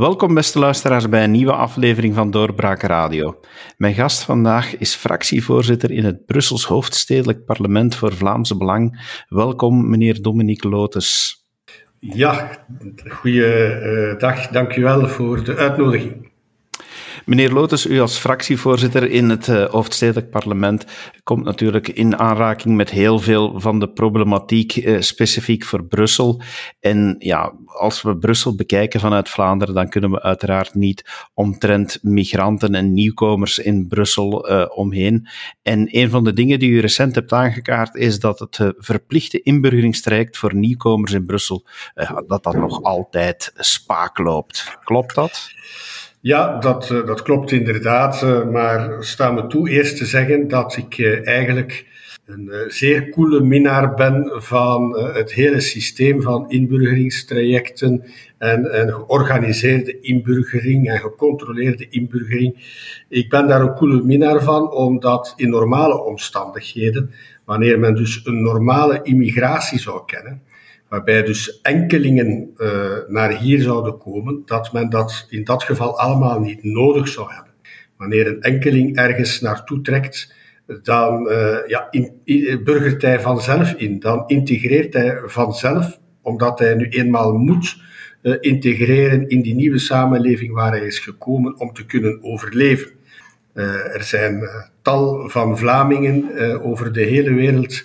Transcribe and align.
Welkom 0.00 0.34
beste 0.34 0.58
luisteraars 0.58 1.08
bij 1.08 1.24
een 1.24 1.30
nieuwe 1.30 1.52
aflevering 1.52 2.14
van 2.14 2.30
Doorbraak 2.30 2.82
Radio. 2.82 3.40
Mijn 3.76 3.94
gast 3.94 4.22
vandaag 4.22 4.76
is 4.76 4.94
fractievoorzitter 4.94 5.90
in 5.90 6.04
het 6.04 6.26
Brussels 6.26 6.64
Hoofdstedelijk 6.64 7.44
Parlement 7.44 7.94
voor 7.94 8.12
Vlaamse 8.12 8.56
Belang. 8.56 9.14
Welkom 9.28 9.90
meneer 9.90 10.22
Dominique 10.22 10.68
Lotus. 10.68 11.36
Ja, 11.98 12.50
goeiedag. 13.08 14.46
Dank 14.46 14.76
u 14.76 14.82
wel 14.82 15.08
voor 15.08 15.44
de 15.44 15.56
uitnodiging. 15.56 16.29
Meneer 17.26 17.52
Lotus, 17.52 17.86
u 17.86 18.00
als 18.00 18.18
fractievoorzitter 18.18 19.10
in 19.10 19.28
het 19.28 19.48
uh, 19.48 19.64
hoofdstedelijk 19.64 20.30
parlement 20.30 20.84
komt 21.22 21.44
natuurlijk 21.44 21.88
in 21.88 22.18
aanraking 22.18 22.76
met 22.76 22.90
heel 22.90 23.18
veel 23.18 23.60
van 23.60 23.78
de 23.78 23.92
problematiek 23.92 24.76
uh, 24.76 25.00
specifiek 25.00 25.64
voor 25.64 25.84
Brussel. 25.84 26.42
En 26.80 27.16
ja, 27.18 27.52
als 27.66 28.02
we 28.02 28.18
Brussel 28.18 28.54
bekijken 28.54 29.00
vanuit 29.00 29.28
Vlaanderen, 29.28 29.74
dan 29.74 29.88
kunnen 29.88 30.10
we 30.10 30.22
uiteraard 30.22 30.74
niet 30.74 31.28
omtrent 31.34 31.98
migranten 32.02 32.74
en 32.74 32.92
nieuwkomers 32.92 33.58
in 33.58 33.86
Brussel 33.86 34.50
uh, 34.50 34.66
omheen. 34.74 35.28
En 35.62 35.96
een 35.96 36.10
van 36.10 36.24
de 36.24 36.32
dingen 36.32 36.58
die 36.58 36.70
u 36.70 36.80
recent 36.80 37.14
hebt 37.14 37.32
aangekaart 37.32 37.94
is 37.94 38.18
dat 38.18 38.38
het 38.38 38.74
verplichte 38.76 39.42
inburgeringstraject 39.42 40.36
voor 40.36 40.54
nieuwkomers 40.54 41.12
in 41.12 41.26
Brussel, 41.26 41.66
dat 42.26 42.42
dat 42.42 42.54
nog 42.54 42.82
altijd 42.82 43.52
spaak 43.56 44.18
loopt. 44.18 44.78
Klopt 44.84 45.14
dat? 45.14 45.52
Ja, 46.22 46.58
dat, 46.58 46.90
eh, 46.90 47.06
dat 47.06 47.22
klopt 47.22 47.52
inderdaad. 47.52 48.22
Eh, 48.22 48.48
maar 48.48 49.04
sta 49.04 49.30
me 49.30 49.46
toe 49.46 49.70
eerst 49.70 49.96
te 49.96 50.06
zeggen 50.06 50.48
dat 50.48 50.76
ik 50.76 50.98
eh, 50.98 51.26
eigenlijk 51.26 51.88
een 52.26 52.50
zeer 52.68 53.08
coole 53.08 53.40
minnaar 53.40 53.94
ben 53.94 54.30
van 54.34 54.98
het 54.98 55.32
hele 55.32 55.60
systeem 55.60 56.22
van 56.22 56.50
inburgeringstrajecten 56.50 58.04
en, 58.38 58.72
en 58.72 58.88
georganiseerde 58.88 60.00
inburgering 60.00 60.88
en 60.90 60.98
gecontroleerde 60.98 61.88
inburgering. 61.88 62.54
Ik 63.08 63.28
ben 63.28 63.48
daar 63.48 63.60
een 63.60 63.74
coole 63.74 64.02
minnaar 64.02 64.42
van, 64.42 64.72
omdat 64.72 65.32
in 65.36 65.50
normale 65.50 66.04
omstandigheden, 66.04 67.10
wanneer 67.44 67.78
men 67.78 67.94
dus 67.94 68.20
een 68.24 68.42
normale 68.42 69.00
immigratie 69.02 69.78
zou 69.78 70.02
kennen, 70.06 70.42
waarbij 70.90 71.22
dus 71.22 71.60
enkelingen 71.60 72.50
uh, 72.56 72.96
naar 73.08 73.38
hier 73.38 73.60
zouden 73.60 73.98
komen, 73.98 74.42
dat 74.44 74.72
men 74.72 74.90
dat 74.90 75.26
in 75.28 75.44
dat 75.44 75.62
geval 75.62 75.98
allemaal 75.98 76.40
niet 76.40 76.64
nodig 76.64 77.08
zou 77.08 77.32
hebben. 77.32 77.52
Wanneer 77.96 78.26
een 78.26 78.42
enkeling 78.42 78.96
ergens 78.96 79.40
naartoe 79.40 79.80
trekt, 79.80 80.34
dan 80.82 81.28
uh, 81.28 81.56
ja, 81.66 81.88
in, 81.90 82.20
in, 82.24 82.64
burgert 82.64 83.02
hij 83.02 83.20
vanzelf 83.20 83.72
in. 83.72 83.98
Dan 83.98 84.24
integreert 84.26 84.94
hij 84.94 85.20
vanzelf, 85.24 86.00
omdat 86.22 86.58
hij 86.58 86.74
nu 86.74 86.88
eenmaal 86.88 87.32
moet 87.32 87.76
uh, 88.22 88.36
integreren 88.40 89.28
in 89.28 89.42
die 89.42 89.54
nieuwe 89.54 89.78
samenleving 89.78 90.52
waar 90.52 90.70
hij 90.70 90.86
is 90.86 90.98
gekomen 90.98 91.58
om 91.58 91.72
te 91.72 91.86
kunnen 91.86 92.22
overleven. 92.22 92.90
er 93.92 94.02
zijn 94.02 94.48
tal 94.82 95.28
van 95.28 95.58
Vlamingen 95.58 96.60
over 96.62 96.92
de 96.92 97.02
hele 97.02 97.34
wereld 97.34 97.84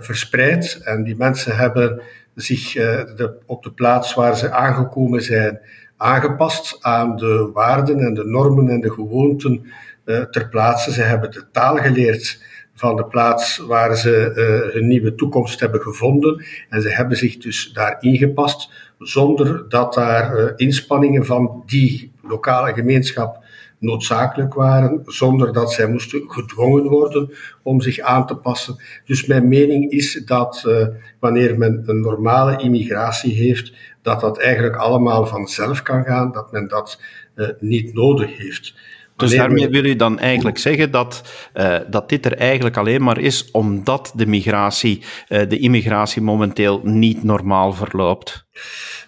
verspreid. 0.00 0.80
En 0.84 1.04
die 1.04 1.16
mensen 1.16 1.56
hebben 1.56 2.02
zich 2.34 2.76
uh, 2.76 2.84
de, 3.16 3.34
op 3.46 3.62
de 3.62 3.72
plaats 3.72 4.14
waar 4.14 4.36
ze 4.36 4.50
aangekomen 4.50 5.22
zijn 5.22 5.60
aangepast 5.96 6.78
aan 6.80 7.16
de 7.16 7.50
waarden 7.52 8.00
en 8.00 8.14
de 8.14 8.24
normen 8.24 8.68
en 8.68 8.80
de 8.80 8.90
gewoonten 8.90 9.66
uh, 10.04 10.22
ter 10.22 10.48
plaatse. 10.48 10.92
Ze 10.92 11.02
hebben 11.02 11.30
de 11.30 11.44
taal 11.52 11.76
geleerd 11.76 12.42
van 12.74 12.96
de 12.96 13.04
plaats 13.04 13.58
waar 13.58 13.96
ze 13.96 14.32
uh, 14.34 14.74
hun 14.74 14.86
nieuwe 14.86 15.14
toekomst 15.14 15.60
hebben 15.60 15.80
gevonden. 15.80 16.44
En 16.68 16.82
ze 16.82 16.88
hebben 16.88 17.16
zich 17.16 17.36
dus 17.36 17.70
daar 17.72 17.96
ingepast, 18.00 18.70
zonder 18.98 19.68
dat 19.68 19.94
daar 19.94 20.38
uh, 20.38 20.52
inspanningen 20.56 21.26
van 21.26 21.62
die 21.66 22.12
lokale 22.22 22.72
gemeenschap 22.72 23.44
noodzakelijk 23.78 24.54
waren, 24.54 25.00
zonder 25.04 25.52
dat 25.52 25.72
zij 25.72 25.88
moesten 25.88 26.22
gedwongen 26.26 26.84
worden 26.84 27.30
om 27.62 27.80
zich 27.80 27.98
aan 28.00 28.26
te 28.26 28.36
passen. 28.36 28.82
Dus 29.04 29.26
mijn 29.26 29.48
mening 29.48 29.90
is 29.90 30.22
dat 30.24 30.64
uh, 30.66 30.86
wanneer 31.20 31.58
men 31.58 31.82
een 31.86 32.00
normale 32.00 32.56
immigratie 32.56 33.34
heeft, 33.34 33.72
dat 34.02 34.20
dat 34.20 34.38
eigenlijk 34.38 34.76
allemaal 34.76 35.26
vanzelf 35.26 35.82
kan 35.82 36.04
gaan, 36.04 36.32
dat 36.32 36.52
men 36.52 36.68
dat 36.68 37.00
uh, 37.36 37.48
niet 37.60 37.94
nodig 37.94 38.36
heeft. 38.36 38.74
Dus 39.16 39.34
daarmee 39.34 39.68
wil 39.68 39.84
u 39.84 39.96
dan 39.96 40.18
eigenlijk 40.18 40.58
zeggen 40.58 40.90
dat, 40.90 41.22
uh, 41.54 41.76
dat 41.90 42.08
dit 42.08 42.24
er 42.26 42.36
eigenlijk 42.36 42.76
alleen 42.76 43.02
maar 43.02 43.18
is 43.18 43.50
omdat 43.50 44.12
de 44.14 44.26
migratie, 44.26 45.02
uh, 45.28 45.48
de 45.48 45.58
immigratie 45.58 46.22
momenteel 46.22 46.80
niet 46.84 47.22
normaal 47.22 47.72
verloopt? 47.72 48.46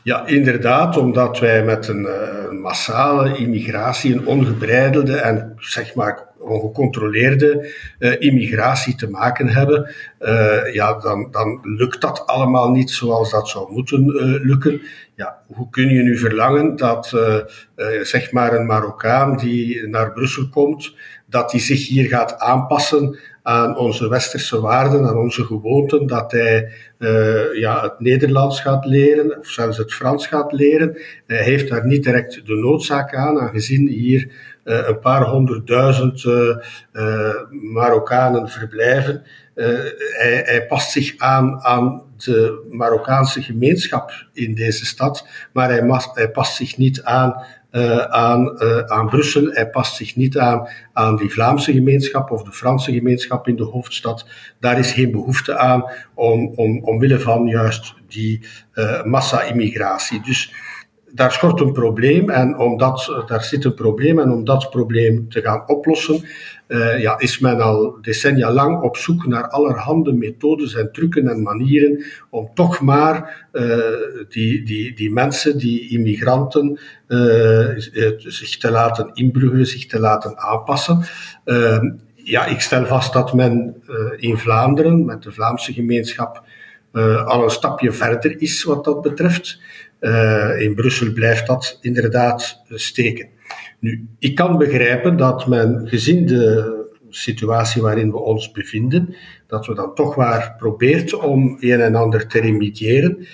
Ja, 0.03 0.27
inderdaad, 0.27 0.97
omdat 0.97 1.38
wij 1.38 1.65
met 1.65 1.88
een 1.88 2.03
uh, 2.03 2.61
massale 2.61 3.37
immigratie, 3.37 4.15
een 4.15 4.27
ongebreidelde 4.27 5.16
en 5.16 5.53
zeg 5.56 5.94
maar 5.94 6.28
ongecontroleerde 6.38 7.72
uh, 7.99 8.21
immigratie 8.21 8.94
te 8.94 9.11
maken 9.11 9.49
hebben, 9.49 9.94
uh, 10.21 10.75
ja, 10.75 10.99
dan, 10.99 11.28
dan 11.31 11.61
lukt 11.62 12.00
dat 12.00 12.27
allemaal 12.27 12.71
niet 12.71 12.91
zoals 12.91 13.31
dat 13.31 13.49
zou 13.49 13.72
moeten 13.72 14.05
lukken. 14.43 14.81
Ja, 15.15 15.38
hoe 15.47 15.71
kun 15.71 15.88
je 15.88 16.03
nu 16.03 16.19
verlangen 16.19 16.77
dat 16.77 17.06
zeg 18.03 18.32
maar 18.32 18.53
een 18.53 18.67
Marokkaan 18.67 19.37
die 19.37 19.87
naar 19.88 20.12
Brussel 20.12 20.49
komt, 20.49 20.94
dat 21.27 21.50
hij 21.50 21.61
zich 21.61 21.87
hier 21.87 22.09
gaat 22.09 22.38
aanpassen 22.38 23.19
aan 23.43 23.77
onze 23.77 24.09
westerse 24.09 24.61
waarden, 24.61 25.06
aan 25.06 25.19
onze 25.19 25.45
gewoonten, 25.45 26.06
dat 26.06 26.33
hij 26.33 26.73
uh, 26.99 27.55
ja, 27.55 27.83
het 27.83 28.01
Nederlands 28.01 28.61
gaat 28.61 28.84
leren, 28.84 29.39
of 29.39 29.49
zelfs 29.49 29.77
het 29.77 29.95
Frans 29.95 30.27
gaat 30.27 30.53
leren. 30.53 30.99
Hij 31.27 31.43
heeft 31.43 31.69
daar 31.69 31.87
niet 31.87 32.05
direct 32.05 32.47
de 32.47 32.55
noodzaak 32.55 33.15
aan, 33.15 33.41
aangezien 33.41 33.89
hier 33.89 34.31
uh, 34.65 34.89
een 34.89 34.99
paar 34.99 35.23
honderdduizend 35.23 36.25
uh, 36.25 36.56
Marokkanen 37.50 38.49
verblijven. 38.49 39.23
Hij, 39.55 40.43
hij, 40.45 40.67
past 40.67 40.91
zich 40.91 41.15
aan 41.19 41.61
aan 41.62 42.03
de 42.17 42.67
Marokkaanse 42.71 43.43
gemeenschap 43.43 44.12
in 44.33 44.55
deze 44.55 44.87
stad, 44.87 45.27
maar 45.53 45.69
hij, 45.69 45.84
mas, 45.84 46.09
hij 46.15 46.31
past 46.31 46.56
zich 46.56 46.77
niet 46.77 47.03
aan 47.03 47.45
uh, 47.72 47.98
aan, 47.98 48.62
uh, 48.62 48.78
aan 48.78 49.08
Brussel. 49.08 49.50
Hij 49.50 49.70
past 49.70 49.97
zich 49.97 50.16
niet 50.16 50.38
aan 50.38 50.69
aan 50.92 51.16
die 51.16 51.31
Vlaamse 51.31 51.72
gemeenschap 51.72 52.31
of 52.31 52.42
de 52.42 52.53
Franse 52.53 52.92
gemeenschap 52.92 53.48
in 53.48 53.56
de 53.56 53.64
hoofdstad. 53.64 54.26
Daar 54.60 54.78
is 54.78 54.92
geen 54.92 55.10
behoefte 55.10 55.56
aan 55.56 55.84
om, 56.14 56.53
om, 56.54 56.84
omwille 56.84 57.19
van 57.19 57.47
juist 57.47 57.94
die 58.08 58.47
uh, 58.75 59.03
massa-immigratie. 59.03 60.22
Dus 60.22 60.53
daar 61.12 61.32
schort 61.32 61.60
een 61.60 61.72
probleem 61.72 62.31
en 62.31 62.59
omdat, 62.59 63.22
daar 63.26 63.44
zit 63.44 63.65
een 63.65 63.75
probleem 63.75 64.19
en 64.19 64.31
om 64.31 64.44
dat 64.44 64.71
probleem 64.71 65.28
te 65.28 65.41
gaan 65.41 65.69
oplossen, 65.69 66.22
uh, 66.69 67.00
ja, 67.00 67.19
is 67.19 67.38
men 67.38 67.60
al 67.60 67.98
decennia 68.00 68.53
lang 68.53 68.82
op 68.82 68.97
zoek 68.97 69.26
naar 69.26 69.49
allerhande 69.49 70.12
methodes 70.12 70.75
en 70.75 70.93
trucken 70.93 71.28
en 71.28 71.43
manieren 71.43 72.04
om 72.31 72.50
toch 72.54 72.81
maar 72.81 73.47
uh, 73.53 73.76
die, 74.28 74.62
die, 74.62 74.94
die 74.94 75.12
mensen, 75.12 75.59
die 75.59 75.88
immigranten, 75.88 76.78
uh, 77.09 77.69
zich 78.16 78.56
te 78.56 78.70
laten 78.70 79.10
inbruggen, 79.15 79.66
zich 79.66 79.87
te 79.87 79.99
laten 79.99 80.38
aanpassen. 80.38 81.04
Ja, 82.15 82.47
ik 82.47 82.60
stel 82.60 82.87
vast 82.87 83.12
dat 83.12 83.34
men 83.34 83.82
in 84.16 84.37
Vlaanderen, 84.38 85.04
met 85.04 85.22
de 85.22 85.32
Vlaamse 85.32 85.72
gemeenschap, 85.72 86.43
al 87.25 87.45
een 87.45 87.51
stapje 87.51 87.93
verder 87.93 88.41
is 88.41 88.65
wat 88.65 88.84
dat 88.84 89.03
betreft. 89.03 89.61
in 90.59 90.75
Brussel 90.75 91.12
blijft 91.12 91.47
dat 91.47 91.78
inderdaad 91.81 92.62
steken. 92.69 93.29
Nu, 93.79 94.09
ik 94.19 94.35
kan 94.35 94.59
begrijpen 94.59 95.17
dat 95.17 95.47
men, 95.47 95.88
gezien 95.88 96.26
de 96.26 96.79
situatie 97.11 97.82
waarin 97.82 98.11
we 98.11 98.19
ons 98.19 98.50
bevinden, 98.50 99.14
dat 99.47 99.67
we 99.67 99.75
dan 99.75 99.94
toch 99.94 100.17
maar 100.17 100.55
probeert 100.59 101.14
om 101.14 101.56
een 101.61 101.81
en 101.81 101.94
ander 101.94 102.26
te 102.26 102.41
remediëren. 102.41 103.26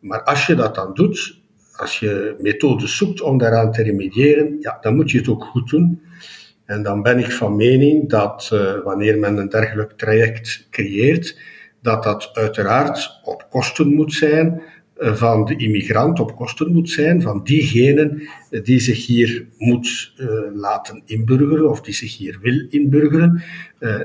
Maar 0.00 0.22
als 0.22 0.46
je 0.46 0.54
dat 0.54 0.74
dan 0.74 0.94
doet, 0.94 1.40
als 1.76 1.98
je 1.98 2.36
methodes 2.38 2.96
zoekt 2.96 3.20
om 3.20 3.38
daaraan 3.38 3.72
te 3.72 3.82
remediëren, 3.82 4.56
ja, 4.60 4.78
dan 4.80 4.94
moet 4.94 5.10
je 5.10 5.18
het 5.18 5.28
ook 5.28 5.44
goed 5.44 5.70
doen. 5.70 6.02
En 6.64 6.82
dan 6.82 7.02
ben 7.02 7.18
ik 7.18 7.32
van 7.32 7.56
mening 7.56 8.08
dat 8.08 8.48
wanneer 8.84 9.18
men 9.18 9.36
een 9.36 9.48
dergelijk 9.48 9.92
traject 9.92 10.66
creëert, 10.70 11.38
dat 11.82 12.02
dat 12.02 12.30
uiteraard 12.32 13.20
op 13.24 13.46
kosten 13.50 13.94
moet 13.94 14.12
zijn 14.12 14.62
eh, 14.96 15.14
van 15.14 15.44
de 15.44 15.56
immigrant 15.56 16.20
op 16.20 16.36
kosten 16.36 16.72
moet 16.72 16.90
zijn 16.90 17.22
van 17.22 17.40
diegene 17.44 18.28
die 18.62 18.80
zich 18.80 19.06
hier 19.06 19.46
moet 19.58 20.12
uh, 20.16 20.28
laten 20.54 21.02
inburgeren 21.04 21.70
of 21.70 21.80
die 21.80 21.94
zich 21.94 22.16
hier 22.16 22.38
wil 22.42 22.66
inburgeren. 22.68 23.42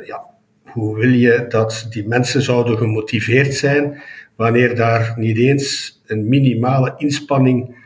Ja, 0.06 0.26
hoe 0.64 0.98
wil 0.98 1.10
je 1.10 1.46
dat 1.50 1.88
die 1.90 2.08
mensen 2.08 2.42
zouden 2.42 2.78
gemotiveerd 2.78 3.54
zijn 3.54 4.02
wanneer 4.36 4.76
daar 4.76 5.14
niet 5.18 5.38
eens 5.38 6.02
een 6.06 6.28
minimale 6.28 6.94
inspanning 6.98 7.77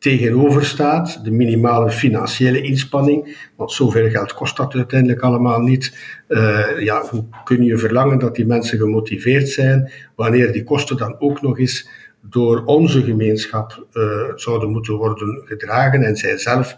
tegenover 0.00 0.64
staat, 0.64 1.24
de 1.24 1.30
minimale 1.30 1.90
financiële 1.90 2.62
inspanning, 2.62 3.48
want 3.56 3.72
zoveel 3.72 4.10
geld 4.10 4.34
kost 4.34 4.56
dat 4.56 4.74
uiteindelijk 4.74 5.20
allemaal 5.20 5.60
niet. 5.60 5.96
Uh, 6.28 6.78
ja, 6.78 7.02
hoe 7.10 7.24
kun 7.44 7.62
je 7.62 7.78
verlangen 7.78 8.18
dat 8.18 8.34
die 8.34 8.46
mensen 8.46 8.78
gemotiveerd 8.78 9.48
zijn 9.48 9.92
wanneer 10.14 10.52
die 10.52 10.64
kosten 10.64 10.96
dan 10.96 11.16
ook 11.18 11.42
nog 11.42 11.58
eens 11.58 11.88
door 12.20 12.64
onze 12.64 13.02
gemeenschap 13.02 13.86
uh, 13.92 14.02
zouden 14.34 14.70
moeten 14.70 14.94
worden 14.94 15.42
gedragen 15.44 16.02
en 16.02 16.16
zij 16.16 16.38
zelf 16.38 16.76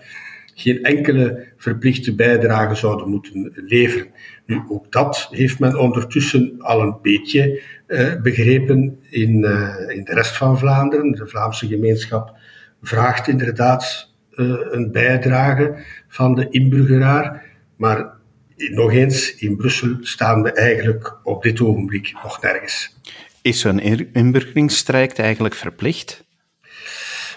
geen 0.55 0.83
enkele 0.83 1.47
verplichte 1.57 2.15
bijdrage 2.15 2.75
zouden 2.75 3.09
moeten 3.09 3.53
leveren. 3.55 4.11
Nu, 4.47 4.63
ook 4.69 4.93
dat 4.93 5.29
heeft 5.31 5.59
men 5.59 5.79
ondertussen 5.79 6.55
al 6.59 6.81
een 6.81 6.97
beetje 7.03 7.63
uh, 7.89 8.15
begrepen 8.23 8.99
in, 9.11 9.31
in 9.89 10.05
de 10.05 10.15
rest 10.15 10.37
van 10.37 10.59
Vlaanderen. 10.59 11.13
De 11.13 11.27
Vlaamse 11.27 11.67
gemeenschap 11.67 12.41
vraagt 12.82 13.29
inderdaad 13.29 14.11
uh, 14.34 14.55
een 14.70 14.93
bijdrage 14.93 15.84
van 16.08 16.34
de 16.34 16.46
inburgeraar, 16.50 17.44
maar 17.76 18.12
nog 18.56 18.93
eens, 18.93 19.34
in 19.34 19.56
Brussel 19.56 19.96
staan 20.00 20.43
we 20.43 20.52
eigenlijk 20.52 21.19
op 21.25 21.43
dit 21.43 21.61
ogenblik 21.61 22.12
nog 22.23 22.43
nergens. 22.43 22.99
Is 23.43 23.61
zo'n 23.61 23.81
inburgeringsstrijd 24.12 25.19
eigenlijk 25.19 25.55
verplicht? 25.55 26.25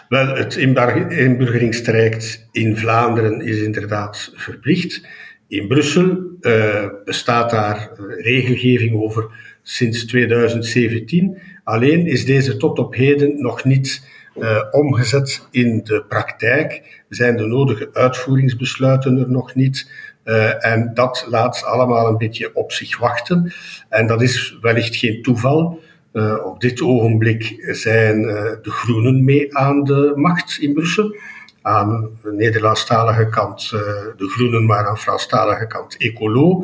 Wel, 0.10 0.36
het 0.36 0.56
inburgeringsstrijd 0.56 2.48
in 2.52 2.78
Vlaanderen 2.78 3.42
is 3.42 3.62
inderdaad 3.62 4.32
verplicht. 4.36 5.08
In 5.48 5.68
Brussel 5.68 6.20
uh, 6.42 6.86
bestaat 7.06 7.50
daar 7.50 7.90
regelgeving 8.18 8.96
over 8.96 9.26
sinds 9.64 10.06
2017. 10.06 11.38
Alleen 11.64 12.06
is 12.06 12.26
deze 12.26 12.58
tot 12.58 12.80
op 12.80 12.96
heden 12.96 13.42
nog 13.42 13.64
niet 13.64 14.08
uh, 14.38 14.62
omgezet 14.72 15.48
in 15.52 15.82
de 15.84 16.04
praktijk. 16.08 17.02
Zijn 17.10 17.38
de 17.38 17.46
nodige 17.46 17.90
uitvoeringsbesluiten 17.94 19.18
er 19.18 19.30
nog 19.30 19.56
niet. 19.56 19.90
Uh, 20.26 20.66
en 20.66 20.92
dat 20.94 21.26
laat 21.30 21.64
allemaal 21.64 22.08
een 22.08 22.18
beetje 22.18 22.56
op 22.56 22.72
zich 22.72 22.98
wachten. 22.98 23.54
En 23.90 24.08
dat 24.08 24.22
is 24.22 24.58
wellicht 24.62 24.96
geen 24.96 25.22
toeval. 25.22 25.80
Uh, 26.14 26.46
op 26.46 26.62
dit 26.62 26.82
ogenblik 26.82 27.70
zijn 27.72 28.22
de 28.62 28.72
Groenen 28.72 29.24
mee 29.24 29.58
aan 29.58 29.84
de 29.84 30.12
macht 30.16 30.58
in 30.60 30.74
Brussel. 30.74 31.16
Aan 31.62 32.10
de 32.24 32.32
Nederlandstalige 32.32 33.30
kant 33.30 33.70
de 34.18 34.30
Groenen, 34.30 34.66
maar 34.66 34.88
aan 34.88 34.94
de 34.94 35.00
Franstalige 35.00 35.68
kant 35.68 35.98
Ecolo. 35.98 36.64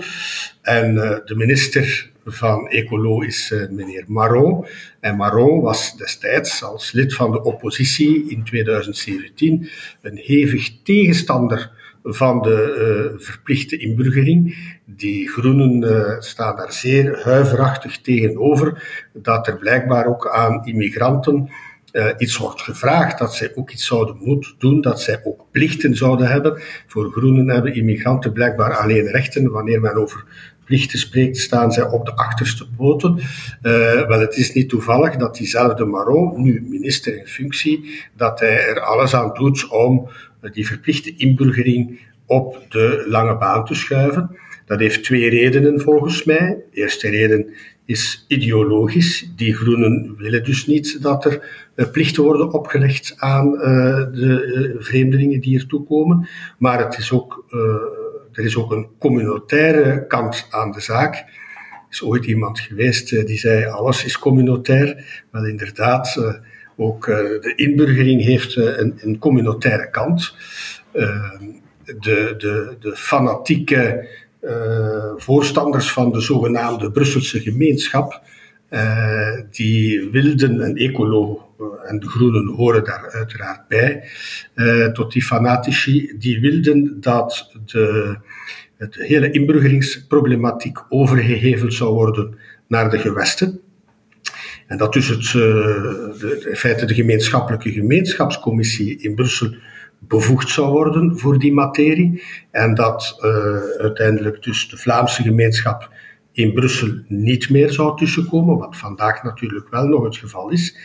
En 0.62 0.96
de 1.26 1.36
minister 1.36 2.11
van 2.26 2.68
Ecolo 2.68 3.22
is 3.22 3.54
meneer 3.70 4.04
Maron. 4.08 4.66
En 5.00 5.16
Maron 5.16 5.62
was 5.62 5.98
destijds 5.98 6.64
als 6.64 6.92
lid 6.92 7.14
van 7.14 7.32
de 7.32 7.44
oppositie 7.44 8.30
in 8.30 8.44
2017 8.44 9.70
een 10.02 10.18
hevig 10.18 10.82
tegenstander 10.84 11.72
van 12.04 12.42
de 12.42 13.12
uh, 13.14 13.20
verplichte 13.20 13.78
inburgering. 13.78 14.58
Die 14.86 15.30
groenen 15.30 15.84
uh, 15.84 16.20
staan 16.20 16.56
daar 16.56 16.74
zeer 16.74 17.22
huiverachtig 17.24 18.02
tegenover 18.02 18.84
dat 19.14 19.48
er 19.48 19.58
blijkbaar 19.58 20.06
ook 20.06 20.30
aan 20.30 20.66
immigranten 20.66 21.50
iets 22.18 22.38
wordt 22.38 22.62
gevraagd, 22.62 23.20
dat 23.20 23.34
zij 23.34 23.52
ook 23.56 23.72
iets 23.72 23.86
zouden 23.86 24.18
moeten 24.20 24.56
doen, 24.58 24.82
dat 24.82 25.02
zij 25.02 25.22
ook 25.24 25.46
plichten 25.52 25.96
zouden 25.96 26.28
hebben. 26.28 26.62
Voor 26.88 27.12
groenen 27.12 27.50
hebben 27.50 27.76
immigranten 27.76 28.34
blijkbaar 28.34 28.76
alleen 28.78 29.08
rechten. 29.08 29.52
Wanneer 29.52 29.82
men 29.82 29.96
over 29.96 30.26
plichten 30.72 31.00
spreekt, 31.00 31.38
staan 31.38 31.72
zij 31.72 31.90
op 31.90 32.06
de 32.06 32.16
achterste 32.16 32.70
poten. 32.78 33.18
Uh, 33.18 34.08
wel, 34.08 34.20
het 34.20 34.38
is 34.38 34.54
niet 34.54 34.70
toevallig 34.70 35.16
dat 35.16 35.36
diezelfde 35.36 35.86
Maron, 35.86 36.42
nu 36.42 36.66
minister 36.70 37.18
in 37.18 37.28
functie, 37.28 38.02
dat 38.16 38.40
hij 38.40 38.68
er 38.68 38.80
alles 38.80 39.14
aan 39.14 39.34
doet 39.34 39.70
om 39.70 40.10
die 40.54 40.68
verplichte 40.68 41.16
inburgering 41.16 42.00
op 42.26 42.66
de 42.70 43.06
lange 43.08 43.38
baan 43.38 43.66
te 43.66 43.74
schuiven. 43.76 44.38
Dat 44.66 44.80
heeft 44.80 45.04
twee 45.04 45.30
redenen 45.30 45.82
volgens 45.82 46.24
mij. 46.24 46.58
De 46.72 46.82
eerste 46.82 47.10
reden 47.10 47.54
is 47.86 48.26
ideologisch. 48.28 49.32
Die 49.36 49.56
groenen 49.56 50.16
willen 50.18 50.44
dus 50.44 50.68
niet 50.68 51.02
dat 51.02 51.26
er 51.26 51.66
uh, 51.76 51.90
plichten 51.92 52.24
worden 52.24 52.54
opgelegd 52.54 53.14
aan 53.18 53.48
uh, 53.54 53.62
de 54.12 54.76
vreemdelingen 54.80 55.42
die 55.42 55.60
er 55.60 55.68
toekomen. 55.68 56.28
Maar 56.58 56.80
het 56.80 56.98
is 56.98 57.12
ook, 57.12 57.46
er 58.32 58.44
is 58.44 58.56
ook 58.56 58.72
een 58.72 58.88
communautaire 59.00 60.08
kant 60.08 60.48
aan 60.50 60.72
de 60.72 60.82
zaak. 60.82 61.16
Er 61.16 61.86
is 61.90 62.04
ooit 62.04 62.26
iemand 62.26 62.60
geweest 62.60 63.10
die 63.28 63.38
zei 63.38 63.66
alles 63.66 64.06
is 64.06 64.20
communautair. 64.20 65.24
Wel 65.32 65.46
inderdaad, 65.46 66.36
ook 66.76 67.06
de 67.06 67.54
inburgering 67.56 68.24
heeft 68.24 68.56
een, 68.56 68.94
een 69.02 69.18
communautaire 69.18 69.90
kant. 69.90 70.36
de, 70.92 72.34
de, 72.38 72.76
de 72.80 72.96
fanatieke 72.96 74.08
voorstanders 75.18 75.92
van 75.92 76.12
de 76.12 76.22
zogenaamde 76.22 76.92
Brusselse 76.92 77.40
gemeenschap, 77.40 78.22
die 79.52 80.10
wilden, 80.10 80.62
en 80.62 80.76
ecolo 80.76 81.51
en 81.86 82.00
de 82.00 82.10
groenen 82.10 82.48
horen 82.48 82.84
daar 82.84 83.10
uiteraard 83.12 83.68
bij, 83.68 84.04
uh, 84.56 84.86
tot 84.86 85.12
die 85.12 85.24
fanatici, 85.24 86.14
die 86.18 86.40
wilden 86.40 87.02
dat 87.02 87.52
de, 87.66 88.18
het 88.78 88.96
hele 88.96 89.32
inburgeringsproblematiek 89.32 90.80
overgeheveld 90.90 91.74
zou 91.74 91.94
worden 91.94 92.38
naar 92.68 92.90
de 92.90 93.00
gewesten. 93.00 93.60
En 94.68 94.78
dat 94.78 94.94
dus 94.94 95.08
het, 95.08 95.32
de, 95.32 96.46
in 96.50 96.56
feite 96.56 96.86
de 96.86 96.94
gemeenschappelijke 96.94 97.72
gemeenschapscommissie 97.72 99.02
in 99.02 99.16
Brussel 99.16 99.56
bevoegd 100.08 100.50
zou 100.50 100.72
worden 100.72 101.20
voor 101.20 101.40
die 101.40 101.54
materie. 101.54 102.24
En 102.52 102.74
dat 102.76 103.18
uh, 103.22 103.32
uiteindelijk 103.78 104.44
dus 104.44 104.70
de 104.70 104.78
Vlaamse 104.78 105.24
gemeenschap 105.24 105.90
in 106.32 106.54
Brussel 106.54 106.90
niet 107.08 107.50
meer 107.50 107.72
zou 107.72 107.98
tussenkomen, 107.98 108.58
wat 108.58 108.78
vandaag 108.78 109.24
natuurlijk 109.24 109.70
wel 109.70 109.86
nog 109.88 110.04
het 110.04 110.18
geval 110.18 110.50
is. 110.50 110.76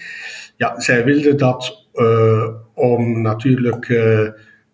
Ja, 0.56 0.80
zij 0.80 1.04
wilden 1.04 1.36
dat 1.36 1.86
uh, 1.94 2.48
om 2.74 3.22
natuurlijk 3.22 3.88
uh, 3.88 4.28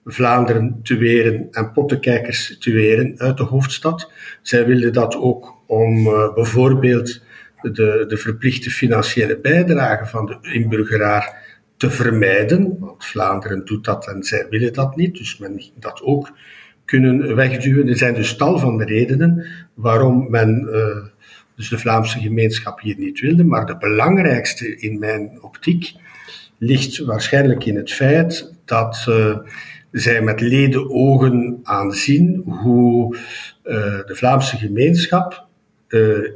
Vlaanderen 0.05 0.81
te 0.83 0.97
weren 0.97 1.49
en 1.51 1.73
pottenkijkers 1.73 2.59
te 2.59 2.73
weren 2.73 3.15
uit 3.17 3.37
de 3.37 3.43
hoofdstad. 3.43 4.13
Zij 4.43 4.67
wilden 4.67 4.93
dat 4.93 5.17
ook 5.17 5.57
om 5.67 6.05
bijvoorbeeld 6.35 7.23
de, 7.61 8.05
de 8.09 8.17
verplichte 8.17 8.71
financiële 8.71 9.39
bijdrage 9.39 10.07
van 10.07 10.27
de 10.27 10.39
inburgeraar 10.53 11.43
te 11.77 11.91
vermijden, 11.91 12.77
want 12.79 13.05
Vlaanderen 13.05 13.65
doet 13.65 13.85
dat 13.85 14.07
en 14.07 14.23
zij 14.23 14.47
willen 14.51 14.73
dat 14.73 14.97
niet, 14.97 15.17
dus 15.17 15.39
men 15.39 15.63
dat 15.79 16.03
ook 16.03 16.33
kunnen 16.85 17.35
wegduwen. 17.37 17.89
Er 17.89 17.97
zijn 17.97 18.15
dus 18.15 18.37
tal 18.37 18.59
van 18.59 18.83
redenen 18.83 19.47
waarom 19.75 20.31
men 20.31 20.69
uh, 20.71 20.97
dus 21.57 21.69
de 21.69 21.79
Vlaamse 21.79 22.19
gemeenschap 22.19 22.81
hier 22.81 22.99
niet 22.99 23.21
wilde, 23.21 23.45
maar 23.45 23.67
de 23.67 23.77
belangrijkste 23.77 24.77
in 24.77 24.99
mijn 24.99 25.43
optiek 25.43 25.93
ligt 26.59 26.99
waarschijnlijk 26.99 27.65
in 27.65 27.77
het 27.77 27.93
feit 27.93 28.53
dat 28.65 29.07
uh, 29.09 29.39
zij 29.91 30.23
met 30.23 30.41
leden 30.41 30.91
ogen 30.91 31.61
aanzien 31.63 32.43
hoe 32.47 33.17
uh, 33.17 33.23
de 34.07 34.15
Vlaamse 34.15 34.57
gemeenschap 34.57 35.47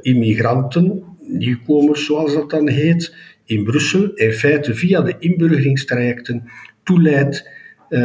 immigranten, 0.01 1.03
nieuwkomers 1.19 2.05
zoals 2.05 2.33
dat 2.33 2.49
dan 2.49 2.69
heet, 2.69 3.15
in 3.45 3.63
Brussel 3.63 4.11
in 4.13 4.33
feite 4.33 4.75
via 4.75 5.01
de 5.01 5.15
inburgeringstrajecten 5.19 6.49
toeleidt 6.83 7.49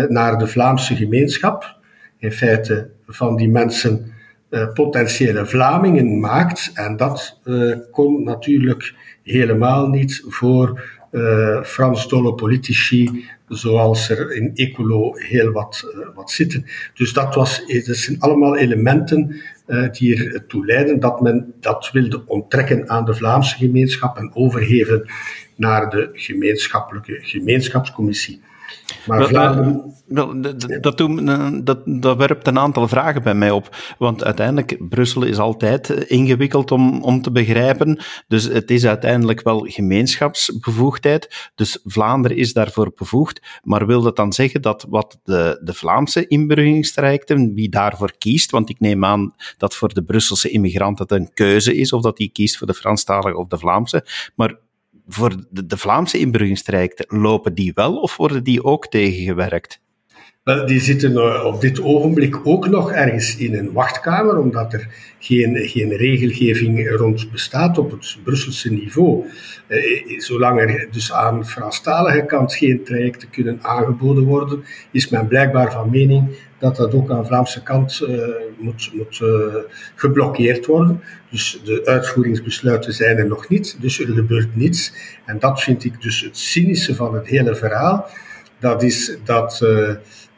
naar 0.09 0.38
de 0.38 0.47
Vlaamse 0.47 0.97
gemeenschap. 0.97 1.76
In 2.19 2.33
feite 2.33 2.90
van 3.07 3.37
die 3.37 3.49
mensen 3.49 4.12
potentiële 4.75 5.47
Vlamingen 5.47 6.21
maakt. 6.21 6.71
En 6.75 6.97
dat 6.97 7.40
uh, 7.44 7.76
kon 7.90 8.23
natuurlijk 8.23 8.94
helemaal 9.23 9.88
niet 9.88 10.25
voor 10.28 11.00
Frans 11.64 12.09
dolle 12.09 12.35
politici, 12.35 13.25
zoals 13.49 14.09
er 14.11 14.32
in 14.32 14.50
Ecolo 14.54 15.12
heel 15.14 15.50
wat, 15.50 15.94
wat 16.14 16.30
zitten. 16.30 16.66
Dus 16.94 17.12
dat, 17.12 17.35
was, 17.35 17.66
dat 17.87 17.97
zijn 17.97 18.21
allemaal 18.21 18.56
elementen 18.56 19.40
die 19.92 20.32
ertoe 20.32 20.66
leiden 20.66 21.00
dat 21.00 21.21
men 21.21 21.52
dat 21.61 21.90
wilde 21.92 22.26
onttrekken 22.26 22.88
aan 22.88 23.04
de 23.04 23.14
Vlaamse 23.14 23.56
gemeenschap 23.56 24.16
en 24.16 24.30
overgeven 24.35 25.11
naar 25.56 25.90
de 25.90 26.09
gemeenschappelijke 26.12 27.18
gemeenschapscommissie. 27.23 28.40
Maar 29.07 29.26
Vlaanderen... 29.26 29.95
dat, 30.07 30.99
dat, 31.64 31.83
dat, 32.02 32.17
werpt 32.17 32.47
een 32.47 32.59
aantal 32.59 32.88
vragen 32.88 33.23
bij 33.23 33.35
mij 33.35 33.50
op. 33.50 33.76
Want 33.99 34.25
uiteindelijk, 34.25 34.88
Brussel 34.88 35.23
is 35.23 35.38
altijd 35.38 35.91
ingewikkeld 35.91 36.71
om, 36.71 37.02
om 37.02 37.23
te 37.23 37.31
begrijpen. 37.31 38.00
Dus 38.29 38.45
het 38.45 38.71
is 38.71 38.87
uiteindelijk 38.87 39.43
wel 39.43 39.67
gemeenschapsbevoegdheid. 39.69 41.50
Dus 41.55 41.81
Vlaanderen 41.85 42.37
is 42.37 42.52
daarvoor 42.52 42.93
bevoegd. 42.97 43.61
Maar 43.62 43.87
wil 43.87 44.02
dat 44.02 44.17
dan 44.17 44.33
zeggen 44.33 44.62
dat 44.62 44.87
wat 44.88 45.19
de, 45.25 45.61
de 45.64 45.75
Vlaamse 45.75 46.26
inburgeringstrajecten, 46.26 47.55
wie 47.55 47.69
daarvoor 47.69 48.12
kiest, 48.19 48.50
want 48.50 48.71
ik 48.71 48.81
neem 48.81 49.05
aan 49.05 49.35
dat 49.57 49.75
voor 49.75 49.95
de 49.95 50.02
Brusselse 50.02 50.50
immigrant 50.50 50.99
het 50.99 51.11
een 51.11 51.31
keuze 51.35 51.76
is, 51.76 51.93
of 51.93 52.02
dat 52.02 52.17
die 52.17 52.31
kiest 52.33 52.59
voor 52.59 52.67
de 52.67 52.75
Franstalige 52.75 53.37
of 53.37 53.47
de 53.47 53.59
Vlaamse. 53.59 54.07
Maar 54.35 54.57
voor 55.12 55.47
de, 55.50 55.66
de 55.66 55.76
Vlaamse 55.76 56.19
inburgeringstrajecten, 56.19 57.19
lopen 57.19 57.54
die 57.54 57.73
wel 57.75 58.00
of 58.00 58.16
worden 58.16 58.45
die 58.45 58.64
ook 58.64 58.87
tegengewerkt? 58.87 59.81
Wel, 60.42 60.66
die 60.66 60.80
zitten 60.80 61.16
eh, 61.16 61.44
op 61.44 61.61
dit 61.61 61.82
ogenblik 61.82 62.46
ook 62.46 62.68
nog 62.68 62.92
ergens 62.92 63.37
in 63.37 63.54
een 63.54 63.72
wachtkamer, 63.72 64.38
omdat 64.38 64.72
er 64.72 64.88
geen, 65.18 65.56
geen 65.56 65.96
regelgeving 65.96 66.96
rond 66.96 67.30
bestaat 67.30 67.78
op 67.78 67.90
het 67.90 68.18
Brusselse 68.25 68.72
niveau. 68.72 69.25
Eh, 69.66 70.18
zolang 70.20 70.61
er 70.61 70.88
dus 70.90 71.12
aan 71.12 71.46
Franstalige 71.46 72.25
kant 72.25 72.54
geen 72.54 72.84
trajecten 72.84 73.30
kunnen 73.30 73.58
aangeboden 73.62 74.25
worden, 74.25 74.64
is 74.90 75.08
men 75.08 75.26
blijkbaar 75.26 75.72
van 75.72 75.90
mening 75.90 76.37
dat 76.58 76.76
dat 76.76 76.94
ook 76.94 77.11
aan 77.11 77.26
Vlaamse 77.26 77.62
kant 77.62 78.06
moet, 78.58 78.90
moet 78.94 79.20
geblokkeerd 79.94 80.66
worden. 80.66 81.02
Dus 81.30 81.61
de 81.64 81.82
uitvoeringsbesluiten 81.84 82.92
zijn 82.92 83.16
er 83.16 83.26
nog 83.26 83.49
niet, 83.49 83.76
dus 83.80 84.00
er 84.00 84.14
gebeurt 84.14 84.56
niets. 84.56 84.92
En 85.26 85.38
dat 85.38 85.62
vind 85.62 85.84
ik 85.84 86.02
dus 86.02 86.20
het 86.20 86.38
cynische 86.38 86.94
van 86.94 87.14
het 87.14 87.26
hele 87.26 87.54
verhaal. 87.54 88.06
Dat 88.58 88.82
is 88.82 89.18
dat 89.25 89.61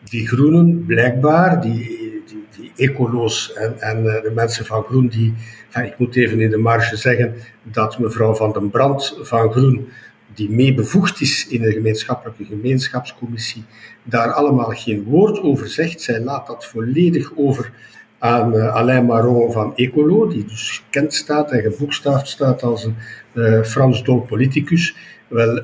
die 0.08 0.28
groenen 0.28 0.84
blijkbaar, 0.86 1.60
die, 1.60 1.78
die, 2.26 2.44
die 2.56 2.72
ecolo's 2.88 3.52
en, 3.52 3.80
en 3.80 4.02
de 4.02 4.32
mensen 4.34 4.64
van 4.64 4.82
Groen, 4.82 5.08
die, 5.08 5.34
ik 5.82 5.98
moet 5.98 6.16
even 6.16 6.40
in 6.40 6.50
de 6.50 6.56
marge 6.56 6.96
zeggen 6.96 7.34
dat 7.62 7.98
mevrouw 7.98 8.34
Van 8.34 8.52
den 8.52 8.70
Brand 8.70 9.18
van 9.22 9.52
Groen 9.52 9.88
die 10.34 10.50
mee 10.50 10.74
bevoegd 10.74 11.20
is 11.20 11.46
in 11.48 11.62
de 11.62 11.72
gemeenschappelijke 11.72 12.44
gemeenschapscommissie, 12.44 13.64
daar 14.02 14.32
allemaal 14.32 14.70
geen 14.70 15.02
woord 15.02 15.40
over 15.40 15.68
zegt. 15.68 16.00
Zij 16.00 16.20
laat 16.20 16.46
dat 16.46 16.66
volledig 16.66 17.32
over 17.36 17.72
aan 18.18 18.54
uh, 18.54 18.74
Alain 18.74 19.04
Marron 19.04 19.52
van 19.52 19.76
Ecolo, 19.76 20.28
die 20.28 20.44
dus 20.44 20.82
gekend 20.84 21.14
staat 21.14 21.50
en 21.50 21.60
geboekstaafd 21.60 22.28
staat 22.28 22.62
als 22.62 22.84
een 22.84 22.96
uh, 23.32 23.62
Frans 23.62 24.04
dol 24.04 24.20
politicus. 24.20 24.96
Wel, 25.28 25.62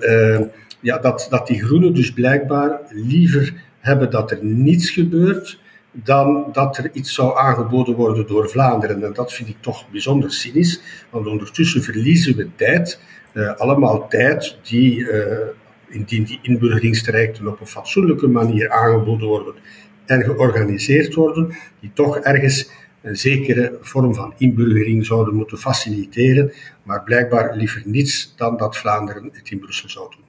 ja, 0.81 0.99
dat, 0.99 1.27
dat 1.31 1.47
die 1.47 1.65
groenen 1.65 1.95
dus 1.95 2.13
blijkbaar 2.13 2.81
liever 2.91 3.55
hebben 3.81 4.11
dat 4.11 4.31
er 4.31 4.45
niets 4.45 4.91
gebeurt 4.91 5.61
dan 5.93 6.49
dat 6.53 6.77
er 6.77 6.91
iets 6.93 7.15
zou 7.15 7.39
aangeboden 7.39 7.95
worden 7.95 8.27
door 8.27 8.51
Vlaanderen. 8.51 9.05
En 9.05 9.13
dat 9.13 9.33
vind 9.33 9.49
ik 9.49 9.57
toch 9.61 9.91
bijzonder 9.91 10.33
cynisch, 10.33 10.81
want 11.11 11.27
ondertussen 11.27 11.83
verliezen 11.83 12.37
we 12.37 12.49
tijd 12.55 13.01
uh, 13.33 13.57
allemaal 13.57 14.09
tijd 14.09 14.59
die, 14.63 14.99
uh, 14.99 15.37
indien 15.89 16.25
die 16.25 16.39
inburgeringstrajecten 16.43 17.49
op 17.49 17.61
een 17.61 17.67
fatsoenlijke 17.67 18.29
manier 18.29 18.71
aangeboden 18.71 19.29
worden 19.29 19.55
en 20.07 20.23
georganiseerd 20.23 21.15
worden, 21.15 21.57
die 21.81 21.91
toch 21.95 22.19
ergens 22.19 22.71
een 23.03 23.17
zekere 23.17 23.79
vorm 23.81 24.15
van 24.15 24.35
inburgering 24.37 25.07
zouden 25.07 25.35
moeten 25.35 25.59
faciliteren, 25.59 26.53
maar 26.83 27.03
blijkbaar 27.03 27.57
liever 27.57 27.83
niets 27.85 28.35
dan 28.37 28.57
dat 28.57 28.77
Vlaanderen 28.77 29.31
het 29.33 29.51
in 29.51 29.59
Brussel 29.59 29.89
zou 29.89 30.11
doen. 30.11 30.25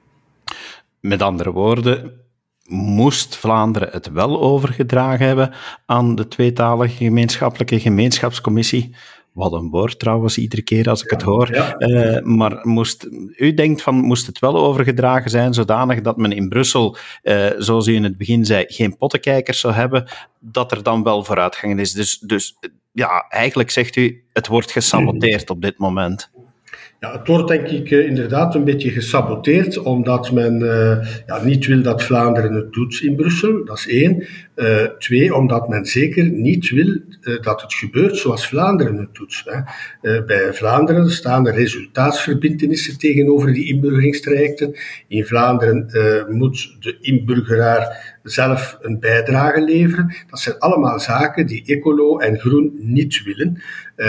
Met 1.00 1.22
andere 1.22 1.50
woorden, 1.50 2.20
moest 2.68 3.36
Vlaanderen 3.36 3.88
het 3.92 4.10
wel 4.10 4.40
overgedragen 4.40 5.26
hebben 5.26 5.54
aan 5.86 6.14
de 6.14 6.28
tweetalige 6.28 6.96
gemeenschappelijke 6.96 7.80
gemeenschapscommissie, 7.80 8.94
wat 9.32 9.52
een 9.52 9.70
woord 9.70 9.98
trouwens, 9.98 10.38
iedere 10.38 10.62
keer 10.62 10.88
als 10.88 11.02
ik 11.02 11.10
het 11.10 11.22
hoor. 11.22 11.74
Uh, 11.78 12.20
maar 12.20 12.58
moest, 12.62 13.08
u 13.36 13.54
denkt 13.54 13.82
van, 13.82 13.94
moest 13.94 14.26
het 14.26 14.38
wel 14.38 14.56
overgedragen 14.56 15.30
zijn, 15.30 15.54
zodanig 15.54 16.00
dat 16.00 16.16
men 16.16 16.32
in 16.32 16.48
Brussel, 16.48 16.96
uh, 17.22 17.50
zoals 17.58 17.86
u 17.86 17.94
in 17.94 18.04
het 18.04 18.16
begin 18.16 18.44
zei, 18.44 18.64
geen 18.68 18.96
pottenkijkers 18.96 19.60
zou 19.60 19.74
hebben, 19.74 20.08
dat 20.40 20.72
er 20.72 20.82
dan 20.82 21.02
wel 21.02 21.24
vooruitgang 21.24 21.80
is. 21.80 21.92
Dus, 21.92 22.18
dus 22.18 22.56
ja, 22.92 23.26
eigenlijk 23.28 23.70
zegt 23.70 23.96
u, 23.96 24.24
het 24.32 24.46
wordt 24.46 24.72
gesaboteerd 24.72 25.50
op 25.50 25.62
dit 25.62 25.78
moment. 25.78 26.30
Ja, 27.02 27.12
het 27.12 27.28
wordt 27.28 27.48
denk 27.48 27.68
ik 27.68 27.90
uh, 27.90 28.06
inderdaad 28.06 28.54
een 28.54 28.64
beetje 28.64 28.90
gesaboteerd, 28.90 29.78
omdat 29.78 30.32
men 30.32 30.60
uh, 30.60 31.06
ja, 31.26 31.44
niet 31.44 31.66
wil 31.66 31.82
dat 31.82 32.02
Vlaanderen 32.02 32.52
het 32.52 32.72
doet 32.72 33.00
in 33.02 33.16
Brussel. 33.16 33.64
Dat 33.64 33.78
is 33.78 33.88
één. 33.88 34.26
Uh, 34.56 34.84
twee, 34.84 35.34
omdat 35.34 35.68
men 35.68 35.84
zeker 35.84 36.30
niet 36.30 36.70
wil 36.70 37.00
dat 37.40 37.62
het 37.62 37.74
gebeurt 37.74 38.16
zoals 38.16 38.48
Vlaanderen 38.48 38.96
het 38.96 39.14
doet. 39.14 39.42
Hè. 39.44 40.22
bij 40.22 40.52
Vlaanderen 40.52 41.10
staan 41.10 41.46
er 41.46 41.54
resultaatsverbindenissen 41.54 42.98
tegenover 42.98 43.52
die 43.52 43.68
inburgeringstrajecten. 43.68 44.74
In 45.08 45.26
Vlaanderen 45.26 45.86
moet 46.28 46.76
de 46.80 46.96
inburgeraar 47.00 48.16
zelf 48.22 48.78
een 48.80 49.00
bijdrage 49.00 49.60
leveren. 49.64 50.14
Dat 50.30 50.40
zijn 50.40 50.58
allemaal 50.58 51.00
zaken 51.00 51.46
die 51.46 51.64
Ecolo 51.66 52.18
en 52.18 52.38
Groen 52.38 52.72
niet 52.78 53.22
willen. 53.22 53.62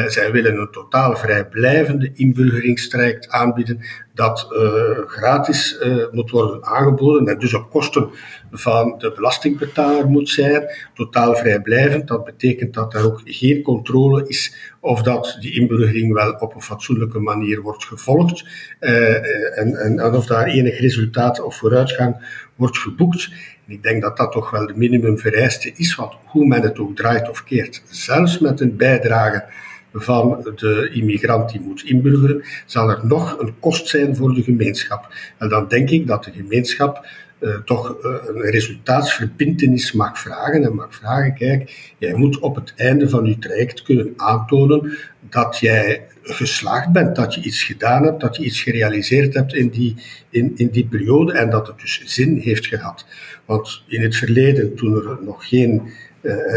Zij 0.08 0.32
willen 0.32 0.58
een 0.58 0.72
totaal 0.72 1.16
vrijblijvende 1.16 2.12
inburgeringstraject 2.14 3.30
aanbieden 3.30 3.80
dat 4.14 4.48
uh, 4.52 5.08
gratis 5.08 5.80
uh, 5.82 6.06
moet 6.12 6.32
worden 6.32 6.66
aangeboden 6.66 7.28
en 7.28 7.40
dus 7.40 7.54
op 7.54 7.70
kosten 7.70 8.10
van 8.52 8.96
de 8.98 9.12
belastingbetaler 9.16 10.10
moet 10.10 10.30
zijn. 10.30 10.70
Totaal 10.94 11.36
vrijblijvend, 11.36 12.08
dat 12.08 12.24
betekent 12.24 12.74
dat 12.74 12.94
er 12.94 13.06
ook 13.06 13.22
geen 13.26 13.62
controle 13.62 14.28
is 14.28 14.74
of 14.80 15.02
dat 15.02 15.38
die 15.40 15.60
inburgering 15.60 16.14
wel 16.14 16.32
op 16.32 16.56
een 16.56 16.62
fatsoenlijke 16.62 17.20
manier 17.20 17.62
wordt 17.62 17.86
gevolgd 17.86 18.46
en, 18.80 19.76
en, 19.76 20.00
en 20.00 20.16
of 20.16 20.26
daar 20.26 20.46
enig 20.46 20.80
resultaat 20.80 21.42
of 21.42 21.56
vooruitgang 21.56 22.42
wordt 22.56 22.78
geboekt. 22.78 23.30
Ik 23.68 23.84
denk 23.84 24.02
dat 24.02 24.18
dat 24.18 24.32
toch 24.32 24.50
wel 24.50 24.68
de 24.68 24.74
minimumvereiste 24.76 25.72
is, 25.76 25.96
want 25.96 26.14
hoe 26.26 26.48
men 26.48 26.62
het 26.62 26.80
ook 26.80 26.96
draait 26.96 27.30
of 27.30 27.44
keert, 27.44 27.84
zelfs 27.86 28.40
met 28.40 28.60
een 28.60 28.76
bijdrage 28.76 29.46
van 29.94 30.52
de 30.56 30.90
immigrant 30.94 31.52
die 31.52 31.62
moet 31.62 31.84
inburgeren, 31.84 32.44
zal 32.66 32.90
er 32.90 33.00
nog 33.04 33.40
een 33.40 33.60
kost 33.60 33.88
zijn 33.88 34.16
voor 34.16 34.34
de 34.34 34.44
gemeenschap. 34.44 35.14
En 35.38 35.50
dan 35.50 35.68
denk 35.68 35.90
ik 35.90 36.08
dat 36.08 36.24
de 36.24 36.32
gemeenschap 36.32 37.06
uh, 37.40 37.56
toch 37.66 37.98
uh, 38.04 38.12
een 38.28 38.52
resultaatsverbintenis 38.52 39.92
mag 39.92 40.20
vragen 40.20 40.64
en 40.64 40.76
mag 40.76 40.96
vragen, 40.96 41.34
kijk, 41.34 41.94
jij 41.98 42.14
moet 42.14 42.40
op 42.40 42.56
het 42.56 42.74
einde 42.76 43.10
van 43.10 43.26
je 43.26 43.40
traject 43.40 43.82
kunnen 43.82 44.14
aantonen 44.16 44.98
dat 45.30 45.58
jij 45.60 46.08
geslaagd 46.24 46.92
bent, 46.92 47.16
dat 47.16 47.34
je 47.34 47.42
iets 47.42 47.64
gedaan 47.64 48.04
hebt, 48.04 48.22
dat 48.22 48.36
je 48.36 48.44
iets 48.44 48.62
gerealiseerd 48.62 49.34
hebt 49.34 49.54
in 49.54 49.70
die, 49.70 49.96
in, 50.30 50.52
in 50.56 50.70
die 50.70 50.86
periode 50.86 51.34
en 51.34 51.50
dat 51.50 51.68
het 51.68 51.80
dus 51.80 52.02
zin 52.06 52.38
heeft 52.38 52.66
gehad. 52.66 53.06
Want 53.46 53.84
in 53.88 54.02
het 54.02 54.16
verleden, 54.16 54.76
toen 54.76 54.96
er 54.96 55.18
nog 55.22 55.48
geen 55.48 55.82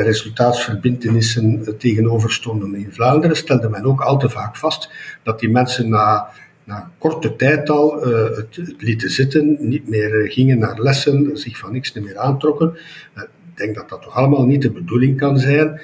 resultaatsverbindenissen 0.05 1.79
tegenover 1.79 2.33
stonden 2.33 2.75
in 2.75 2.93
Vlaanderen, 2.93 3.37
stelde 3.37 3.69
men 3.69 3.85
ook 3.85 4.01
al 4.01 4.19
te 4.19 4.29
vaak 4.29 4.57
vast 4.57 4.91
dat 5.23 5.41
die 5.41 5.51
mensen 5.51 5.89
na, 5.89 6.29
na 6.65 6.91
korte 6.99 7.37
tijd 7.37 7.71
al 7.71 8.09
uh, 8.09 8.37
het, 8.37 8.75
lieten 8.79 9.11
zitten, 9.11 9.57
niet 9.61 9.89
meer 9.89 10.31
gingen 10.31 10.59
naar 10.59 10.81
lessen, 10.81 11.39
zich 11.39 11.59
van 11.59 11.73
niks 11.73 11.93
meer 11.93 12.19
aantrokken. 12.19 12.77
Ik 13.15 13.63
denk 13.63 13.75
dat 13.75 13.89
dat 13.89 14.03
toch 14.03 14.15
allemaal 14.15 14.47
niet 14.47 14.63
de 14.63 14.71
bedoeling 14.71 15.17
kan 15.17 15.39
zijn. 15.39 15.81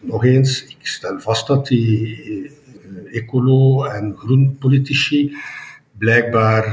nog 0.00 0.24
eens, 0.24 0.64
ik 0.64 0.86
stel 0.86 1.20
vast 1.20 1.46
dat 1.46 1.66
die 1.66 2.50
ecolo- 3.10 3.84
en 3.84 4.14
groenpolitici 4.16 5.36
blijkbaar 5.98 6.64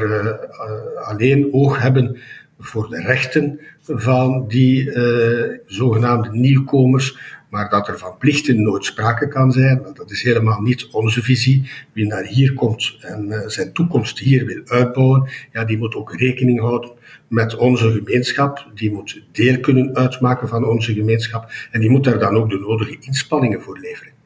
alleen 1.03 1.53
oog 1.53 1.81
hebben 1.81 2.17
voor 2.61 2.89
de 2.89 3.01
rechten 3.01 3.59
van 3.81 4.47
die 4.47 4.85
uh, 4.85 5.57
zogenaamde 5.65 6.29
nieuwkomers, 6.31 7.17
maar 7.49 7.69
dat 7.69 7.87
er 7.87 7.97
van 7.97 8.17
plichten 8.17 8.61
nooit 8.61 8.85
sprake 8.85 9.27
kan 9.27 9.51
zijn. 9.51 9.81
Dat 9.93 10.11
is 10.11 10.23
helemaal 10.23 10.61
niet 10.61 10.87
onze 10.91 11.21
visie. 11.21 11.69
Wie 11.93 12.05
naar 12.05 12.23
hier 12.23 12.53
komt 12.53 12.97
en 13.01 13.25
uh, 13.27 13.47
zijn 13.47 13.73
toekomst 13.73 14.19
hier 14.19 14.45
wil 14.45 14.61
uitbouwen, 14.65 15.29
ja, 15.51 15.65
die 15.65 15.77
moet 15.77 15.95
ook 15.95 16.15
rekening 16.15 16.59
houden 16.59 16.91
met 17.27 17.55
onze 17.55 17.91
gemeenschap. 17.91 18.67
Die 18.73 18.91
moet 18.91 19.23
deel 19.31 19.59
kunnen 19.59 19.95
uitmaken 19.95 20.47
van 20.47 20.65
onze 20.65 20.93
gemeenschap 20.93 21.51
en 21.71 21.79
die 21.79 21.89
moet 21.89 22.03
daar 22.03 22.19
dan 22.19 22.35
ook 22.35 22.49
de 22.49 22.59
nodige 22.59 22.97
inspanningen 22.99 23.61
voor 23.61 23.79
leveren 23.79 24.20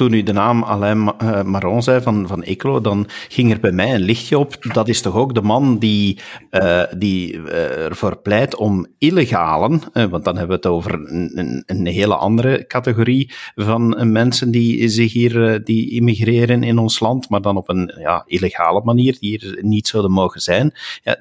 toen 0.00 0.12
u 0.12 0.22
de 0.22 0.32
naam 0.32 0.62
Alain 0.62 1.12
eh, 1.18 1.42
Maron 1.42 1.82
zei 1.82 2.00
van, 2.00 2.26
van 2.26 2.42
Ecolo, 2.42 2.80
dan 2.80 3.06
ging 3.28 3.52
er 3.52 3.60
bij 3.60 3.72
mij 3.72 3.94
een 3.94 4.00
lichtje 4.00 4.38
op. 4.38 4.56
Dat 4.72 4.88
is 4.88 5.00
toch 5.00 5.14
ook 5.14 5.34
de 5.34 5.42
man 5.42 5.78
die, 5.78 6.18
uh, 6.50 6.82
die 6.96 7.32
uh, 7.32 7.84
ervoor 7.84 8.16
pleit 8.16 8.56
om 8.56 8.86
illegalen, 8.98 9.82
want 9.92 10.24
dan 10.24 10.36
hebben 10.36 10.46
we 10.46 10.52
het 10.52 10.66
over 10.66 10.94
een, 10.94 11.38
een, 11.38 11.62
een, 11.66 11.86
hele 11.86 12.16
andere 12.16 12.66
categorie 12.66 13.32
van 13.54 14.12
mensen 14.12 14.50
die 14.50 14.88
zich 14.88 15.12
hier 15.12 15.64
die 15.64 15.90
immigreren 15.90 16.62
in 16.62 16.78
ons 16.78 17.00
land, 17.00 17.28
maar 17.28 17.42
dan 17.42 17.56
op 17.56 17.68
een 17.68 17.92
ja, 17.98 18.24
illegale 18.26 18.80
manier, 18.84 19.16
die 19.20 19.38
hier 19.38 19.58
niet 19.60 19.88
zouden 19.88 20.12
mogen 20.12 20.40
zijn. 20.40 20.72
Ja, 21.02 21.20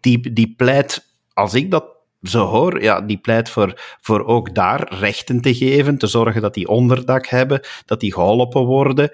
die, 0.00 0.32
die 0.32 0.54
pleit, 0.56 1.14
als 1.32 1.54
ik 1.54 1.70
dat 1.70 1.84
zo 2.22 2.46
hoor, 2.46 2.82
ja, 2.82 3.00
die 3.00 3.18
pleit 3.18 3.48
voor, 3.48 3.80
voor 4.00 4.24
ook 4.24 4.54
daar 4.54 4.94
rechten 4.94 5.40
te 5.40 5.54
geven, 5.54 5.98
te 5.98 6.06
zorgen 6.06 6.42
dat 6.42 6.54
die 6.54 6.68
onderdak 6.68 7.26
hebben, 7.26 7.60
dat 7.84 8.00
die 8.00 8.12
geholpen 8.12 8.64
worden 8.64 9.10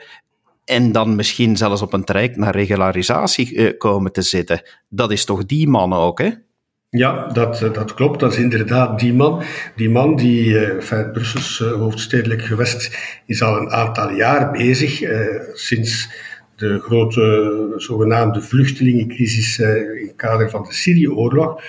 en 0.67 0.93
dan 0.93 1.17
misschien 1.17 1.57
zelfs 1.57 1.83
op 1.83 1.93
een 1.93 2.05
traject 2.05 2.37
naar 2.37 2.55
regularisatie 2.55 3.55
uh, 3.55 3.79
komen 3.79 4.13
te 4.13 4.23
zitten. 4.23 4.63
Dat 4.89 5.13
is 5.13 5.25
toch 5.25 5.47
die 5.47 5.69
man 5.69 5.93
ook, 5.93 6.19
hè? 6.19 6.31
Ja, 6.91 7.27
dat, 7.27 7.63
eh, 7.63 7.73
dat 7.73 7.95
klopt. 7.95 8.21
Dat 8.21 8.33
is 8.33 8.39
inderdaad 8.39 8.99
die 8.99 9.15
man. 9.15 9.43
Die 9.77 9.91
man 9.91 10.17
die, 10.17 10.47
uh, 10.47 10.89
het 10.89 11.13
Brussels 11.13 11.59
hoofdstedelijk 11.59 12.43
gewest, 12.43 12.99
is 13.27 13.43
al 13.43 13.57
een 13.57 13.71
aantal 13.71 14.11
jaar 14.11 14.51
bezig, 14.51 15.03
sinds 15.53 16.09
de 16.57 16.79
grote 16.81 17.73
zogenaamde 17.77 18.43
vluchtelingencrisis 18.43 19.59
in 19.59 20.07
het 20.07 20.17
kader 20.17 20.51
van 20.51 20.63
de 20.63 20.73
Syrië-oorlog, 20.73 21.63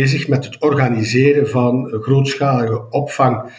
bezig 0.00 0.28
met 0.28 0.44
het 0.44 0.58
organiseren 0.58 1.48
van 1.48 1.98
grootschalige 2.00 2.90
opvang 2.90 3.50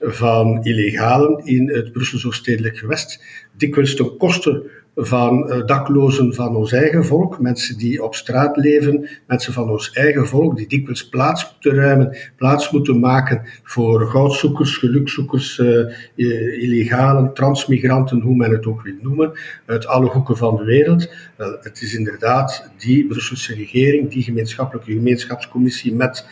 van 0.00 0.64
illegalen 0.64 1.46
in 1.46 1.68
het 1.68 1.92
Brusselse 1.92 2.32
stedelijk 2.32 2.78
gewest. 2.78 3.24
Dikwijls 3.56 3.96
ten 3.96 4.16
koste 4.16 4.70
van 5.00 5.50
uh, 5.50 5.66
daklozen 5.66 6.34
van 6.34 6.56
ons 6.56 6.72
eigen 6.72 7.04
volk, 7.04 7.40
mensen 7.40 7.78
die 7.78 8.04
op 8.04 8.14
straat 8.14 8.56
leven, 8.56 9.08
mensen 9.26 9.52
van 9.52 9.70
ons 9.70 9.92
eigen 9.92 10.26
volk, 10.26 10.56
die 10.56 10.66
dikwijls 10.66 11.08
plaats 11.08 11.50
moeten 11.52 11.80
ruimen, 11.80 12.16
plaats 12.36 12.70
moeten 12.70 13.00
maken 13.00 13.42
voor 13.62 14.06
goudzoekers, 14.06 14.76
gelukzoekers, 14.76 15.58
uh, 15.58 16.62
illegalen, 16.62 17.34
transmigranten, 17.34 18.20
hoe 18.20 18.36
men 18.36 18.50
het 18.50 18.66
ook 18.66 18.82
wil 18.82 18.94
noemen, 19.02 19.32
uit 19.66 19.86
alle 19.86 20.06
hoeken 20.06 20.36
van 20.36 20.56
de 20.56 20.64
wereld. 20.64 21.12
Wel, 21.36 21.56
het 21.60 21.82
is 21.82 21.94
inderdaad 21.94 22.70
die 22.76 23.06
Brusselse 23.06 23.54
regering, 23.54 24.10
die 24.10 24.22
gemeenschappelijke 24.22 24.92
gemeenschapscommissie 24.92 25.94
met 25.94 26.26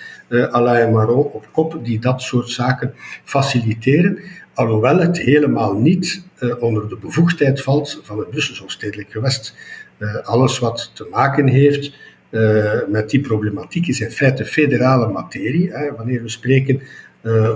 Alain 0.50 0.92
Maron 0.92 1.24
op 1.24 1.48
kop, 1.52 1.80
die 1.84 1.98
dat 1.98 2.22
soort 2.22 2.50
zaken 2.50 2.94
faciliteren. 3.24 4.18
Alhoewel 4.56 4.98
het 4.98 5.18
helemaal 5.18 5.74
niet 5.74 6.22
uh, 6.38 6.62
onder 6.62 6.88
de 6.88 6.96
bevoegdheid 6.96 7.62
valt 7.62 8.00
van 8.02 8.18
het 8.18 8.30
Brusselse 8.30 8.64
stedelijk 8.66 9.10
gewest. 9.10 9.54
Uh, 9.98 10.14
alles 10.16 10.58
wat 10.58 10.90
te 10.94 11.08
maken 11.10 11.46
heeft 11.46 11.94
uh, 12.30 12.72
met 12.88 13.10
die 13.10 13.20
problematiek 13.20 13.86
is 13.86 14.00
in 14.00 14.10
feite 14.10 14.44
federale 14.44 15.08
materie. 15.12 15.72
Hè. 15.72 15.94
Wanneer 15.94 16.22
we 16.22 16.28
spreken 16.28 16.80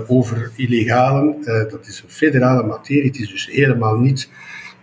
over 0.07 0.51
illegalen, 0.55 1.35
dat 1.69 1.87
is 1.87 2.01
een 2.03 2.09
federale 2.09 2.63
materie. 2.63 3.05
Het 3.05 3.19
is 3.19 3.29
dus 3.29 3.49
helemaal 3.51 3.97
niet 3.97 4.29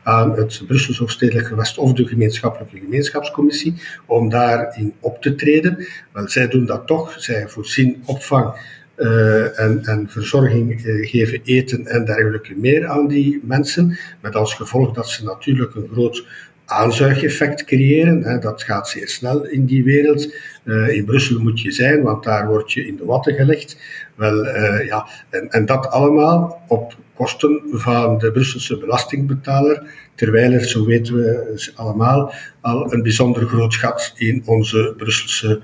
aan 0.02 0.36
het 0.36 0.62
Brusselse 0.66 1.08
stedelijk 1.08 1.46
gewest 1.46 1.78
of 1.78 1.92
de 1.92 2.06
gemeenschappelijke 2.06 2.78
gemeenschapscommissie 2.78 3.74
om 4.06 4.28
daarin 4.28 4.94
op 5.00 5.22
te 5.22 5.34
treden. 5.34 5.86
Wel, 6.12 6.28
zij 6.28 6.48
doen 6.48 6.66
dat 6.66 6.86
toch. 6.86 7.14
Zij 7.18 7.48
voorzien 7.48 8.02
opvang 8.04 8.54
uh, 8.98 9.60
en, 9.60 9.84
en 9.84 10.06
verzorging 10.10 10.84
uh, 10.84 11.08
geven, 11.08 11.40
eten 11.44 11.86
en 11.86 12.04
dergelijke 12.04 12.54
meer 12.56 12.86
aan 12.86 13.08
die 13.08 13.40
mensen. 13.42 13.98
Met 14.20 14.34
als 14.34 14.54
gevolg 14.54 14.94
dat 14.94 15.08
ze 15.08 15.24
natuurlijk 15.24 15.74
een 15.74 15.88
groot 15.92 16.26
aanzuigeffect 16.64 17.64
creëren. 17.64 18.22
Hè. 18.22 18.38
Dat 18.38 18.62
gaat 18.62 18.88
zeer 18.88 19.08
snel 19.08 19.46
in 19.46 19.64
die 19.64 19.84
wereld. 19.84 20.34
Uh, 20.64 20.96
in 20.96 21.04
Brussel 21.04 21.40
moet 21.40 21.60
je 21.60 21.70
zijn, 21.70 22.02
want 22.02 22.24
daar 22.24 22.46
word 22.46 22.72
je 22.72 22.86
in 22.86 22.96
de 22.96 23.04
watten 23.04 23.34
gelegd. 23.34 23.80
Wel, 24.14 24.44
ja, 24.84 25.06
en, 25.30 25.50
en 25.50 25.66
dat 25.66 25.88
allemaal 25.88 26.62
op 26.68 26.96
kosten 27.14 27.62
van 27.66 28.18
de 28.18 28.32
Brusselse 28.32 28.78
belastingbetaler, 28.78 29.82
terwijl 30.14 30.52
er, 30.52 30.64
zo 30.64 30.84
weten 30.84 31.14
we 31.14 31.70
allemaal, 31.74 32.32
al 32.60 32.92
een 32.92 33.02
bijzonder 33.02 33.46
groot 33.46 33.74
gat 33.74 34.12
in 34.16 34.42
onze 34.44 34.94
Brusselse 34.96 35.60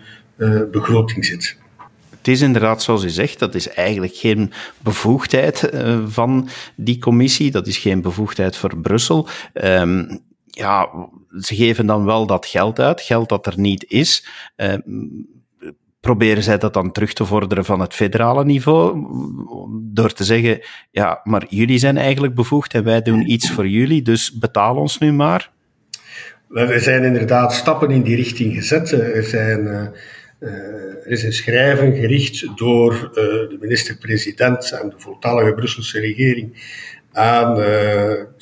begroting 0.70 1.24
zit. 1.24 1.62
Het 2.24 2.32
is 2.34 2.40
inderdaad 2.40 2.82
zoals 2.82 3.04
u 3.04 3.08
zegt, 3.08 3.38
dat 3.38 3.54
is 3.54 3.68
eigenlijk 3.68 4.14
geen 4.14 4.52
bevoegdheid 4.78 5.70
uh, 5.74 5.98
van 6.06 6.48
die 6.76 6.98
commissie, 6.98 7.50
dat 7.50 7.66
is 7.66 7.78
geen 7.78 8.00
bevoegdheid 8.00 8.56
voor 8.56 8.78
Brussel. 8.78 9.28
Um, 9.52 10.20
ja, 10.46 10.88
ze 11.40 11.54
geven 11.54 11.86
dan 11.86 12.04
wel 12.04 12.26
dat 12.26 12.46
geld 12.46 12.80
uit, 12.80 13.00
geld 13.00 13.28
dat 13.28 13.46
er 13.46 13.54
niet 13.56 13.84
is. 13.88 14.26
Uh, 14.56 14.74
proberen 16.00 16.42
zij 16.42 16.58
dat 16.58 16.74
dan 16.74 16.92
terug 16.92 17.12
te 17.12 17.24
vorderen 17.24 17.64
van 17.64 17.80
het 17.80 17.94
federale 17.94 18.44
niveau, 18.44 19.06
door 19.92 20.12
te 20.12 20.24
zeggen, 20.24 20.60
ja, 20.90 21.20
maar 21.24 21.46
jullie 21.48 21.78
zijn 21.78 21.96
eigenlijk 21.96 22.34
bevoegd 22.34 22.74
en 22.74 22.84
wij 22.84 23.02
doen 23.02 23.30
iets 23.30 23.50
voor 23.50 23.68
jullie, 23.68 24.02
dus 24.02 24.38
betaal 24.38 24.76
ons 24.76 24.98
nu 24.98 25.12
maar? 25.12 25.50
Er 26.54 26.80
zijn 26.80 27.04
inderdaad 27.04 27.54
stappen 27.54 27.90
in 27.90 28.02
die 28.02 28.16
richting 28.16 28.54
gezet. 28.54 28.92
Er 28.92 29.24
zijn... 29.24 29.92
Eh, 30.44 30.50
er 31.04 31.10
is 31.10 31.22
een 31.22 31.32
schrijven 31.32 31.94
gericht 31.94 32.56
door 32.56 32.92
eh, 32.92 33.14
de 33.24 33.56
minister-president 33.60 34.72
en 34.72 34.88
de 34.88 34.98
voltallige 34.98 35.54
Brusselse 35.54 36.00
regering 36.00 36.72
aan 37.12 37.50
uh, 37.50 37.64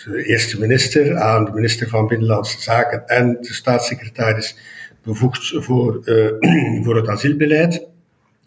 de 0.05 0.25
eerste 0.27 0.61
minister, 0.61 1.17
aan 1.17 1.45
de 1.45 1.53
minister 1.53 1.89
van 1.89 2.07
Binnenlandse 2.07 2.61
Zaken 2.61 3.07
en 3.07 3.39
de 3.41 3.53
staatssecretaris 3.53 4.57
bevoegd 5.03 5.55
voor, 5.57 6.01
voor 6.85 6.97
het 6.97 7.09
asielbeleid, 7.09 7.87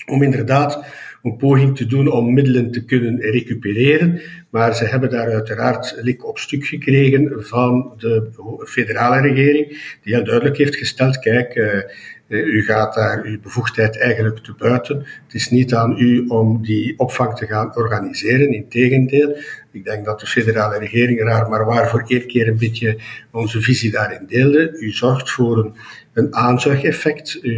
om 0.05 0.23
inderdaad 0.23 0.85
een 1.25 1.37
poging 1.37 1.77
te 1.77 1.85
doen 1.85 2.11
om 2.11 2.33
middelen 2.33 2.71
te 2.71 2.85
kunnen 2.85 3.19
recupereren. 3.19 4.21
Maar 4.49 4.75
ze 4.75 4.85
hebben 4.85 5.09
daar 5.09 5.33
uiteraard 5.33 5.95
lik 6.01 6.27
op 6.27 6.37
stuk 6.37 6.65
gekregen 6.65 7.43
van 7.43 7.93
de 7.97 8.29
federale 8.65 9.21
regering, 9.21 9.67
die 10.03 10.15
heel 10.15 10.23
duidelijk 10.23 10.57
heeft 10.57 10.75
gesteld, 10.75 11.19
kijk, 11.19 11.55
eh, 11.55 11.79
u 12.27 12.63
gaat 12.63 12.93
daar 12.93 13.23
uw 13.23 13.39
bevoegdheid 13.39 13.99
eigenlijk 13.99 14.37
te 14.37 14.53
buiten. 14.57 14.97
Het 14.97 15.33
is 15.33 15.49
niet 15.49 15.73
aan 15.73 15.99
u 15.99 16.25
om 16.27 16.63
die 16.63 16.99
opvang 16.99 17.35
te 17.35 17.45
gaan 17.45 17.75
organiseren. 17.75 18.53
Integendeel, 18.53 19.37
ik 19.71 19.85
denk 19.85 20.05
dat 20.05 20.19
de 20.19 20.27
federale 20.27 20.77
regering 20.77 21.21
raar 21.21 21.49
maar 21.49 21.65
waar 21.65 21.89
voor 21.89 22.03
één 22.07 22.27
keer 22.27 22.47
een 22.47 22.57
beetje 22.57 22.97
onze 23.31 23.61
visie 23.61 23.91
daarin 23.91 24.25
deelde. 24.27 24.77
U 24.79 24.91
zorgt 24.91 25.31
voor 25.31 25.57
een, 25.57 25.73
een 26.13 26.35
aanzuigeffect. 26.35 27.39
U, 27.41 27.51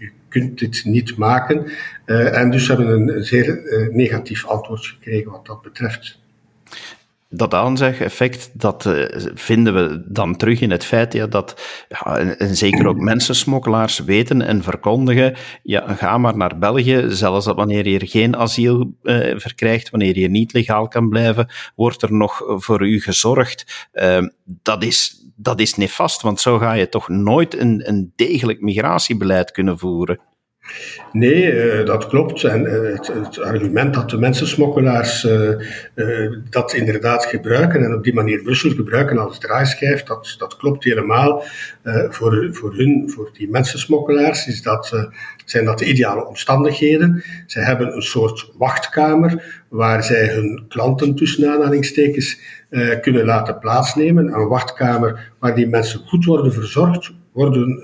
u 0.00 0.12
kunt 0.28 0.58
dit 0.58 0.82
niet 0.84 1.16
maken. 1.16 1.64
Uh, 2.06 2.38
en 2.38 2.50
dus 2.50 2.68
hebben 2.68 3.04
we 3.06 3.12
een 3.12 3.24
zeer 3.24 3.62
uh, 3.64 3.94
negatief 3.94 4.46
antwoord 4.46 4.86
gekregen 4.86 5.30
wat 5.30 5.46
dat 5.46 5.62
betreft 5.62 6.20
dat 7.34 7.54
aanzeg-effect, 7.54 8.50
dat 8.52 8.84
uh, 8.84 9.04
vinden 9.34 9.74
we 9.74 10.04
dan 10.08 10.36
terug 10.36 10.60
in 10.60 10.70
het 10.70 10.84
feit 10.84 11.12
ja, 11.12 11.26
dat, 11.26 11.60
ja, 11.88 12.18
en, 12.18 12.56
zeker 12.56 12.86
ook 12.86 12.96
mensensmokkelaars 12.96 13.98
weten 13.98 14.42
en 14.42 14.62
verkondigen, 14.62 15.34
ja, 15.62 15.94
ga 15.94 16.18
maar 16.18 16.36
naar 16.36 16.58
België, 16.58 17.04
zelfs 17.08 17.44
dat 17.44 17.56
wanneer 17.56 17.88
je 17.88 18.06
geen 18.06 18.36
asiel 18.36 18.94
uh, 19.02 19.38
verkrijgt, 19.38 19.90
wanneer 19.90 20.18
je 20.18 20.28
niet 20.28 20.52
legaal 20.52 20.88
kan 20.88 21.08
blijven, 21.08 21.48
wordt 21.74 22.02
er 22.02 22.12
nog 22.12 22.42
voor 22.46 22.86
u 22.86 23.00
gezorgd. 23.00 23.90
Uh, 23.92 24.18
dat 24.44 24.84
is, 24.84 25.26
dat 25.36 25.60
is 25.60 25.74
nefast, 25.74 26.22
want 26.22 26.40
zo 26.40 26.58
ga 26.58 26.72
je 26.72 26.88
toch 26.88 27.08
nooit 27.08 27.58
een, 27.58 27.88
een 27.88 28.12
degelijk 28.16 28.60
migratiebeleid 28.60 29.50
kunnen 29.50 29.78
voeren. 29.78 30.20
Nee, 31.12 31.52
uh, 31.52 31.86
dat 31.86 32.06
klopt. 32.06 32.44
En 32.44 32.64
uh, 32.64 32.92
het, 32.92 33.06
het, 33.06 33.40
argument 33.40 33.94
dat 33.94 34.10
de 34.10 34.18
mensensmokkelaars 34.18 35.24
uh, 35.24 35.50
dat 36.50 36.72
inderdaad 36.72 37.24
gebruiken 37.24 37.84
en 37.84 37.94
op 37.94 38.04
die 38.04 38.14
manier 38.14 38.42
Brussel 38.42 38.70
gebruiken 38.70 39.18
als 39.18 39.38
draaischijf, 39.38 40.02
dat, 40.02 40.34
dat 40.38 40.56
klopt 40.56 40.84
helemaal. 40.84 41.42
voor, 42.08 42.48
voor 42.52 42.74
hun, 42.74 43.10
voor 43.10 43.30
die 43.32 43.50
mensensmokkelaars, 43.50 44.46
is 44.46 44.62
dat, 44.62 45.10
zijn 45.44 45.64
dat 45.64 45.78
de 45.78 45.84
ideale 45.84 46.26
omstandigheden. 46.26 47.24
Zij 47.46 47.62
hebben 47.62 47.94
een 47.94 48.02
soort 48.02 48.50
wachtkamer 48.58 49.62
waar 49.68 50.04
zij 50.04 50.28
hun 50.28 50.64
klanten 50.68 51.14
tussen 51.14 51.50
aanhalingstekens 51.50 52.40
kunnen 53.00 53.24
laten 53.24 53.58
plaatsnemen. 53.58 54.34
Een 54.34 54.48
wachtkamer 54.48 55.32
waar 55.38 55.54
die 55.54 55.68
mensen 55.68 56.00
goed 56.00 56.24
worden 56.24 56.52
verzorgd, 56.52 57.12
worden, 57.32 57.80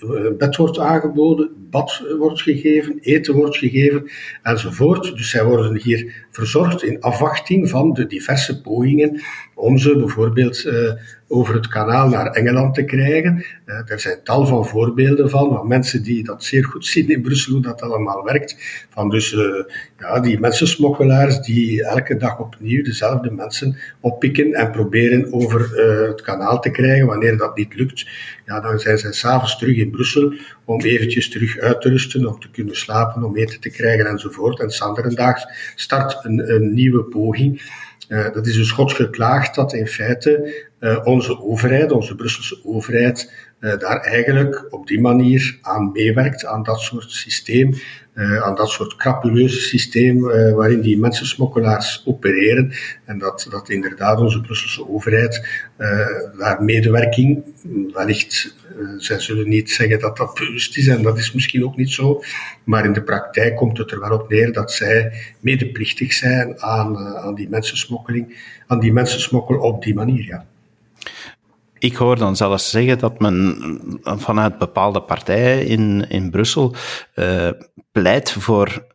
een 0.00 0.36
bed 0.36 0.56
wordt 0.56 0.78
aangeboden, 0.78 1.50
bad 1.70 2.04
wordt 2.18 2.42
gegeven, 2.42 2.98
eten 3.00 3.34
wordt 3.34 3.56
gegeven 3.56 4.10
enzovoort. 4.42 5.16
Dus 5.16 5.30
zij 5.30 5.44
worden 5.44 5.80
hier 5.80 6.26
verzorgd 6.30 6.82
in 6.82 7.00
afwachting 7.00 7.68
van 7.68 7.92
de 7.92 8.06
diverse 8.06 8.60
pogingen 8.60 9.20
om 9.62 9.78
ze 9.78 9.96
bijvoorbeeld 9.96 10.64
uh, 10.64 10.92
over 11.28 11.54
het 11.54 11.68
kanaal 11.68 12.08
naar 12.08 12.26
Engeland 12.26 12.74
te 12.74 12.84
krijgen. 12.84 13.44
Uh, 13.66 13.90
er 13.90 14.00
zijn 14.00 14.18
tal 14.24 14.46
van 14.46 14.66
voorbeelden 14.66 15.30
van, 15.30 15.52
van 15.54 15.68
mensen 15.68 16.02
die 16.02 16.24
dat 16.24 16.44
zeer 16.44 16.64
goed 16.64 16.86
zien 16.86 17.08
in 17.08 17.22
Brussel, 17.22 17.52
hoe 17.52 17.62
dat 17.62 17.82
allemaal 17.82 18.24
werkt. 18.24 18.56
Van 18.90 19.10
dus 19.10 19.32
uh, 19.32 19.64
ja, 19.98 20.20
die 20.20 20.40
mensensmokkelaars 20.40 21.40
die 21.40 21.84
elke 21.84 22.16
dag 22.16 22.38
opnieuw 22.38 22.82
dezelfde 22.82 23.30
mensen 23.30 23.76
oppikken 24.00 24.52
en 24.52 24.70
proberen 24.70 25.32
over 25.32 25.70
het 26.06 26.22
kanaal 26.22 26.60
te 26.60 26.70
krijgen. 26.70 27.06
Wanneer 27.06 27.36
dat 27.36 27.56
niet 27.56 27.74
lukt, 27.74 28.06
ja, 28.46 28.60
dan 28.60 28.78
zijn 28.78 28.98
zij 28.98 29.12
s'avonds 29.12 29.58
terug 29.58 29.76
in 29.76 29.90
Brussel 29.90 30.32
om 30.64 30.80
eventjes 30.80 31.30
terug 31.30 31.58
uit 31.58 31.80
te 31.80 31.88
rusten, 31.88 32.26
om 32.26 32.40
te 32.40 32.50
kunnen 32.50 32.76
slapen, 32.76 33.22
om 33.22 33.36
eten 33.36 33.60
te 33.60 33.70
krijgen 33.70 34.06
enzovoort. 34.06 34.60
En 34.60 34.70
sanderendaags 34.70 35.46
start 35.74 36.24
een, 36.24 36.54
een 36.54 36.74
nieuwe 36.74 37.02
poging. 37.02 37.62
Uh, 38.08 38.32
dat 38.32 38.46
is 38.46 38.54
dus 38.54 38.70
God 38.70 38.92
geklaagd 38.92 39.54
dat 39.54 39.72
in 39.72 39.86
feite 39.86 40.64
uh, 40.80 41.00
onze 41.04 41.40
overheid, 41.40 41.92
onze 41.92 42.14
Brusselse 42.14 42.60
overheid, 42.64 43.32
uh, 43.60 43.78
daar 43.78 44.00
eigenlijk 44.00 44.66
op 44.70 44.86
die 44.86 45.00
manier 45.00 45.58
aan 45.62 45.92
meewerkt, 45.92 46.44
aan 46.44 46.62
dat 46.62 46.80
soort 46.80 47.10
systeem, 47.10 47.74
aan 48.14 48.54
dat 48.54 48.68
soort 48.68 48.96
crapuleuze 48.96 49.60
systeem 49.60 50.20
waarin 50.54 50.80
die 50.80 50.98
mensensmokkelaars 50.98 52.02
opereren. 52.06 52.72
En 53.04 53.18
dat, 53.18 53.46
dat 53.50 53.68
inderdaad 53.68 54.18
onze 54.18 54.40
Brusselse 54.40 54.88
overheid 54.88 55.48
daar 56.38 56.62
medewerking 56.62 57.44
wellicht 57.92 58.54
eh, 58.78 58.88
zij 58.96 59.20
zullen 59.20 59.48
niet 59.48 59.70
zeggen 59.70 60.00
dat 60.00 60.16
dat 60.16 60.34
bewust 60.34 60.76
is 60.76 60.86
en 60.86 61.02
dat 61.02 61.18
is 61.18 61.32
misschien 61.32 61.64
ook 61.64 61.76
niet 61.76 61.90
zo. 61.90 62.22
Maar 62.64 62.84
in 62.84 62.92
de 62.92 63.02
praktijk 63.02 63.56
komt 63.56 63.78
het 63.78 63.90
er 63.90 64.00
wel 64.00 64.18
op 64.18 64.28
neer 64.28 64.52
dat 64.52 64.72
zij 64.72 65.12
medeplichtig 65.40 66.12
zijn 66.12 66.60
aan, 66.60 66.96
eh, 66.96 67.14
aan 67.14 67.34
die 67.34 67.48
mensensmokkeling, 67.48 68.52
aan 68.66 68.80
die 68.80 68.92
mensensmokkel 68.92 69.58
op 69.58 69.82
die 69.82 69.94
manier. 69.94 70.24
Ja. 70.24 70.46
Ik 71.82 71.96
hoor 71.96 72.18
dan 72.18 72.36
zelfs 72.36 72.70
zeggen 72.70 72.98
dat 72.98 73.20
men 73.20 73.56
vanuit 74.02 74.58
bepaalde 74.58 75.02
partijen 75.02 75.66
in, 75.66 76.08
in 76.08 76.30
Brussel 76.30 76.74
uh, 77.14 77.50
pleit 77.92 78.32
voor 78.32 78.86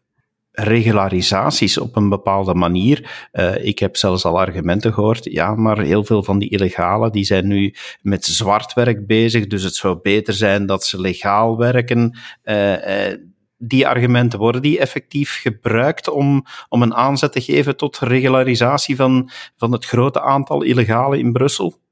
regularisaties 0.51 1.77
op 1.77 1.95
een 1.95 2.09
bepaalde 2.09 2.53
manier. 2.53 3.27
Uh, 3.33 3.65
ik 3.65 3.79
heb 3.79 3.95
zelfs 3.95 4.25
al 4.25 4.39
argumenten 4.39 4.93
gehoord, 4.93 5.23
ja, 5.23 5.55
maar 5.55 5.79
heel 5.79 6.03
veel 6.03 6.23
van 6.23 6.39
die 6.39 6.49
illegalen 6.49 7.11
die 7.11 7.23
zijn 7.23 7.47
nu 7.47 7.73
met 8.01 8.25
zwart 8.25 8.73
werk 8.73 9.07
bezig, 9.07 9.47
dus 9.47 9.63
het 9.63 9.75
zou 9.75 9.99
beter 10.01 10.33
zijn 10.33 10.65
dat 10.65 10.85
ze 10.85 11.01
legaal 11.01 11.57
werken. 11.57 12.17
Uh, 12.43 13.13
die 13.57 13.87
argumenten, 13.87 14.39
worden 14.39 14.61
die 14.61 14.79
effectief 14.79 15.39
gebruikt 15.41 16.09
om, 16.09 16.45
om 16.69 16.81
een 16.81 16.95
aanzet 16.95 17.31
te 17.31 17.41
geven 17.41 17.77
tot 17.77 17.99
regularisatie 17.99 18.95
van, 18.95 19.29
van 19.55 19.71
het 19.71 19.85
grote 19.85 20.21
aantal 20.21 20.61
illegalen 20.61 21.19
in 21.19 21.31
Brussel? 21.31 21.85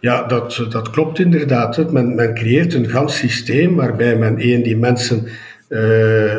Ja, 0.00 0.26
dat, 0.26 0.66
dat 0.68 0.90
klopt 0.90 1.18
inderdaad. 1.18 1.92
Men, 1.92 2.14
men 2.14 2.34
creëert 2.34 2.74
een 2.74 2.88
gans 2.88 3.16
systeem 3.16 3.74
waarbij 3.74 4.16
men 4.16 4.38
één 4.38 4.62
die 4.62 4.76
mensen 4.76 5.26
uh, 5.68 6.36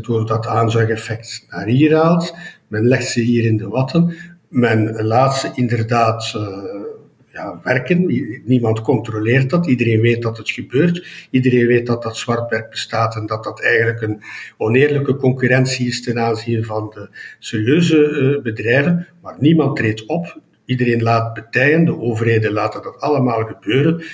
door 0.00 0.26
dat 0.26 0.46
aanzuigeffect 0.46 1.46
naar 1.48 1.66
hier 1.66 1.94
haalt. 1.94 2.34
Men 2.68 2.86
legt 2.86 3.08
ze 3.08 3.20
hier 3.20 3.44
in 3.44 3.56
de 3.56 3.68
watten. 3.68 4.14
Men 4.48 5.02
laat 5.02 5.36
ze 5.36 5.50
inderdaad 5.54 6.32
uh, 6.36 6.80
ja, 7.32 7.60
werken. 7.62 8.06
Niemand 8.44 8.80
controleert 8.80 9.50
dat. 9.50 9.66
Iedereen 9.66 10.00
weet 10.00 10.22
dat 10.22 10.36
het 10.36 10.50
gebeurt. 10.50 11.06
Iedereen 11.30 11.66
weet 11.66 11.86
dat 11.86 12.02
dat 12.02 12.16
zwartwerk 12.16 12.70
bestaat 12.70 13.16
en 13.16 13.26
dat 13.26 13.44
dat 13.44 13.62
eigenlijk 13.62 14.00
een 14.00 14.22
oneerlijke 14.56 15.16
concurrentie 15.16 15.86
is 15.86 16.02
ten 16.02 16.18
aanzien 16.18 16.64
van 16.64 16.90
de 16.94 17.08
serieuze 17.38 17.96
uh, 17.96 18.42
bedrijven. 18.42 19.06
Maar 19.22 19.36
niemand 19.38 19.76
treedt 19.76 20.06
op. 20.06 20.40
Iedereen 20.70 21.02
laat 21.02 21.34
betijen, 21.34 21.84
de 21.84 22.00
overheden 22.00 22.52
laten 22.52 22.82
dat 22.82 23.00
allemaal 23.00 23.44
gebeuren. 23.44 24.04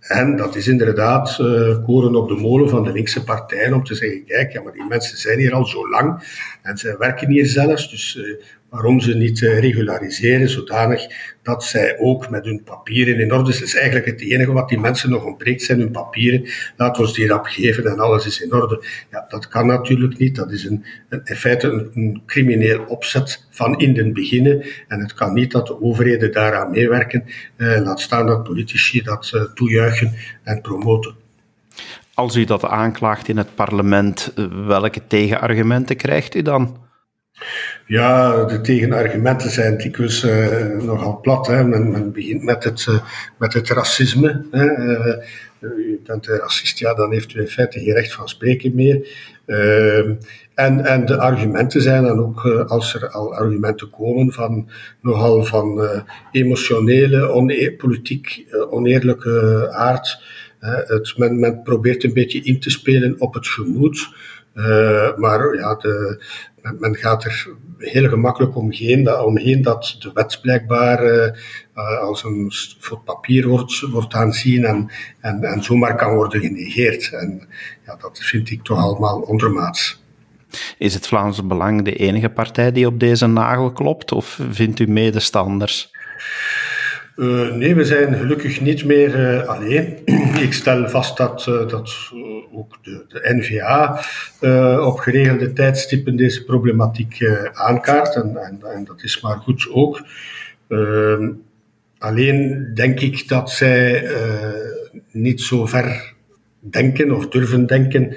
En 0.00 0.36
dat 0.36 0.56
is 0.56 0.68
inderdaad 0.68 1.38
uh, 1.40 1.84
koren 1.84 2.14
op 2.14 2.28
de 2.28 2.34
molen 2.34 2.68
van 2.68 2.84
de 2.84 2.92
linkse 2.92 3.24
partijen 3.24 3.74
om 3.74 3.84
te 3.84 3.94
zeggen, 3.94 4.24
kijk, 4.24 4.52
ja, 4.52 4.62
maar 4.62 4.72
die 4.72 4.86
mensen 4.88 5.18
zijn 5.18 5.38
hier 5.38 5.52
al 5.52 5.66
zo 5.66 5.88
lang 5.88 6.22
en 6.62 6.76
ze 6.76 6.96
werken 6.98 7.30
hier 7.30 7.46
zelfs, 7.46 7.90
dus 7.90 8.16
uh, 8.16 8.44
waarom 8.72 9.00
ze 9.00 9.16
niet 9.16 9.40
uh, 9.40 9.58
regulariseren 9.58 10.48
zodanig 10.48 11.06
dat 11.42 11.64
zij 11.64 11.98
ook 11.98 12.30
met 12.30 12.44
hun 12.44 12.62
papieren 12.64 13.20
in 13.20 13.32
orde 13.32 13.52
zijn. 13.52 13.64
is 13.64 13.74
eigenlijk 13.74 14.06
het 14.06 14.20
enige 14.20 14.52
wat 14.52 14.68
die 14.68 14.78
mensen 14.78 15.10
nog 15.10 15.24
ontbreekt, 15.24 15.62
zijn 15.62 15.78
hun 15.78 15.90
papieren. 15.90 16.48
Laten 16.76 17.00
we 17.00 17.08
ons 17.08 17.16
die 17.16 17.28
rap 17.28 17.46
geven 17.46 17.86
en 17.86 17.98
alles 17.98 18.26
is 18.26 18.40
in 18.40 18.52
orde. 18.52 18.84
Ja, 19.10 19.24
dat 19.28 19.48
kan 19.48 19.66
natuurlijk 19.66 20.18
niet. 20.18 20.36
Dat 20.36 20.52
is 20.52 20.64
een, 20.64 20.84
in 21.24 21.36
feite 21.36 21.90
een, 21.94 22.22
crimineel 22.26 22.84
opzet 22.84 23.46
van 23.50 23.78
in 23.78 23.94
den 23.94 24.12
beginnen. 24.12 24.64
En 24.88 25.00
het 25.00 25.14
kan 25.14 25.32
niet 25.32 25.50
dat 25.50 25.66
de 25.66 25.82
overheden 25.82 26.32
daaraan 26.32 26.70
meewerken. 26.70 27.24
Uh, 27.56 27.80
laat 27.80 28.00
staan 28.00 28.26
dat 28.26 28.42
politici 28.42 29.02
dat 29.02 29.32
uh, 29.34 29.42
toejuichen 29.42 30.12
en 30.42 30.60
promoten. 30.60 31.14
Als 32.14 32.36
u 32.36 32.44
dat 32.44 32.64
aanklaagt 32.64 33.28
in 33.28 33.36
het 33.36 33.54
parlement, 33.54 34.32
welke 34.66 35.00
tegenargumenten 35.06 35.96
krijgt 35.96 36.34
u 36.34 36.42
dan? 36.42 36.81
Ja, 37.86 38.44
de 38.44 38.60
tegenargumenten 38.60 39.50
zijn 39.50 39.76
dikwijls 39.76 40.24
uh, 40.24 40.66
nogal 40.66 41.20
plat. 41.20 41.46
Hè. 41.46 41.64
Men, 41.64 42.12
begint 42.12 42.42
met 42.42 42.64
het, 42.64 42.86
uh, 42.88 42.98
met 43.38 43.52
het 43.52 43.68
racisme. 43.68 44.44
Hè. 44.50 44.66
Uh, 44.66 45.16
u 45.60 46.00
bent 46.06 46.26
racist, 46.26 46.78
ja, 46.78 46.94
dan 46.94 47.12
heeft 47.12 47.34
u 47.34 47.40
in 47.40 47.48
feite 47.48 47.80
geen 47.80 47.94
recht 47.94 48.12
van 48.12 48.28
spreken 48.28 48.74
meer. 48.74 49.08
Ehm, 49.46 50.14
en, 50.54 50.84
en 50.84 51.06
de 51.06 51.18
argumenten 51.18 51.82
zijn 51.82 52.02
dan 52.02 52.18
ook, 52.18 52.46
als 52.46 52.94
er 52.94 53.08
al 53.08 53.34
argumenten 53.34 53.90
komen, 53.90 54.32
van 54.32 54.68
nogal 55.00 55.44
van 55.44 55.90
emotionele, 56.32 57.28
one 57.28 57.74
politiek 57.76 58.46
oneerlijke 58.70 59.68
aard. 59.72 60.22
Het, 60.60 61.14
men, 61.16 61.38
men 61.38 61.62
probeert 61.62 62.04
een 62.04 62.12
beetje 62.12 62.42
in 62.42 62.60
te 62.60 62.70
spelen 62.70 63.14
op 63.18 63.34
het 63.34 63.46
gemoed. 63.48 64.08
maar 65.16 65.54
ja, 65.56 65.74
de, 65.74 66.22
men 66.62 66.96
gaat 66.96 67.24
er 67.24 67.48
heel 67.78 68.08
gemakkelijk 68.08 68.56
omheen 68.56 69.02
dat, 69.02 69.24
omheen 69.24 69.62
dat 69.62 69.96
de 69.98 70.10
wet 70.14 70.38
blijkbaar 70.42 71.04
uh, 71.04 71.98
als 72.00 72.24
een 72.24 72.52
voor 72.78 73.00
papier 73.00 73.48
wordt, 73.48 73.80
wordt 73.80 74.14
aanzien 74.14 74.64
en, 74.64 74.90
en, 75.20 75.42
en 75.42 75.62
zomaar 75.62 75.96
kan 75.96 76.14
worden 76.14 76.40
genegeerd. 76.40 77.12
En 77.12 77.48
ja, 77.86 77.96
dat 77.96 78.18
vind 78.18 78.50
ik 78.50 78.62
toch 78.62 78.78
allemaal 78.78 79.20
ondermaats. 79.20 80.00
Is 80.78 80.94
het 80.94 81.06
Vlaamse 81.06 81.44
Belang 81.44 81.82
de 81.82 81.94
enige 81.94 82.28
partij 82.28 82.72
die 82.72 82.86
op 82.86 83.00
deze 83.00 83.26
nagel 83.26 83.72
klopt, 83.72 84.12
of 84.12 84.40
vindt 84.50 84.78
u 84.78 84.86
medestanders? 84.86 85.90
Uh, 87.16 87.54
nee, 87.54 87.74
we 87.74 87.84
zijn 87.84 88.14
gelukkig 88.14 88.60
niet 88.60 88.84
meer 88.84 89.34
uh, 89.34 89.48
alleen. 89.48 89.98
Ik 90.46 90.52
stel 90.52 90.88
vast 90.88 91.16
dat, 91.16 91.46
uh, 91.48 91.68
dat 91.68 92.10
ook 92.52 92.78
de, 92.82 93.04
de 93.08 93.34
NVA 93.34 94.00
op 94.80 94.98
geregelde 94.98 95.52
tijdstippen 95.52 96.16
deze 96.16 96.44
problematiek 96.44 97.24
aankaart. 97.52 98.14
En, 98.14 98.36
en, 98.36 98.58
en, 98.74 98.84
dat 98.84 99.02
is 99.02 99.20
maar 99.20 99.36
goed 99.36 99.68
ook. 99.70 100.06
Ehm, 100.68 101.30
alleen 101.98 102.70
denk 102.74 103.00
ik 103.00 103.28
dat 103.28 103.50
zij 103.50 104.08
niet 105.10 105.40
zo 105.40 105.66
ver 105.66 106.14
denken 106.58 107.12
of 107.12 107.28
durven 107.28 107.66
denken 107.66 108.16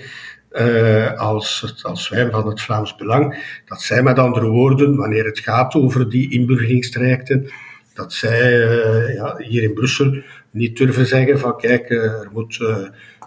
als, 1.17 1.75
als 1.81 2.09
wij 2.09 2.29
van 2.29 2.47
het 2.47 2.61
Vlaams 2.61 2.95
Belang. 2.95 3.37
Dat 3.65 3.81
zij 3.81 4.03
met 4.03 4.19
andere 4.19 4.47
woorden, 4.47 4.95
wanneer 4.95 5.25
het 5.25 5.39
gaat 5.39 5.73
over 5.73 6.09
die 6.09 6.31
inburgeringstrajecten, 6.31 7.49
dat 7.95 8.13
zij 8.13 8.53
uh, 8.53 9.15
ja, 9.15 9.37
hier 9.37 9.63
in 9.63 9.73
Brussel 9.73 10.15
niet 10.51 10.77
durven 10.77 11.05
zeggen 11.05 11.39
van 11.39 11.57
kijk, 11.57 11.89
uh, 11.89 12.03
er, 12.03 12.29
moet, 12.31 12.59
uh, 12.61 12.77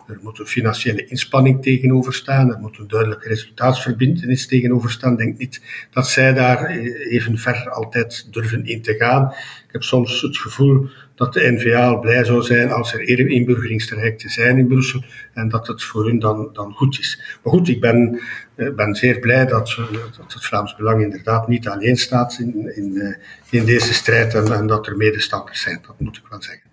er 0.07 0.19
moet 0.23 0.39
een 0.39 0.47
financiële 0.47 1.07
inspanning 1.07 1.63
tegenover 1.63 2.15
staan, 2.15 2.53
er 2.53 2.59
moet 2.61 2.79
een 2.79 2.89
duidelijke 2.89 3.29
resultaatsverbindenis 3.29 4.47
tegenover 4.47 4.91
staan. 4.91 5.13
Ik 5.13 5.19
denk 5.19 5.39
niet 5.39 5.63
dat 5.91 6.09
zij 6.09 6.35
daar 6.35 6.67
even 7.11 7.39
ver 7.39 7.71
altijd 7.71 8.33
durven 8.33 8.67
in 8.67 8.83
te 8.83 8.95
gaan. 8.95 9.31
Ik 9.67 9.73
heb 9.73 9.83
soms 9.83 10.21
het 10.23 10.39
gevoel 10.39 10.89
dat 11.19 11.33
de 11.33 11.53
NVA 11.53 11.95
blij 11.95 12.25
zou 12.25 12.43
zijn 12.43 12.71
als 12.71 12.93
er 12.93 13.01
eerder 13.01 13.27
inburgeringstrajecten 13.27 14.31
zijn 14.31 14.59
in 14.59 14.67
Brussel 14.67 15.05
en 15.35 15.49
dat 15.49 15.67
het 15.67 15.83
voor 15.83 16.05
hun 16.05 16.19
dan, 16.19 16.51
dan 16.53 16.73
goed 16.73 16.99
is. 16.99 17.39
Maar 17.43 17.53
goed, 17.53 17.69
ik 17.69 17.81
ben, 17.81 18.21
eh, 18.55 18.75
ben 18.75 18.95
zeer 18.95 19.19
blij 19.19 19.47
dat, 19.47 19.77
dat 20.17 20.33
het 20.33 20.45
Vlaams 20.45 20.77
Belang 20.77 21.03
inderdaad 21.03 21.49
niet 21.49 21.69
alleen 21.69 21.97
staat 21.97 22.39
in, 22.39 22.77
in, 22.77 23.01
eh, 23.01 23.61
in 23.61 23.65
deze 23.65 23.95
strijd 23.95 24.35
en, 24.35 24.53
en 24.53 24.67
dat 24.67 24.87
er 24.87 24.97
medestanders 24.97 25.61
zijn, 25.61 25.79
dat 25.87 26.01
moet 26.01 26.17
ik 26.17 26.23
wel 26.29 26.43
zeggen. 26.43 26.68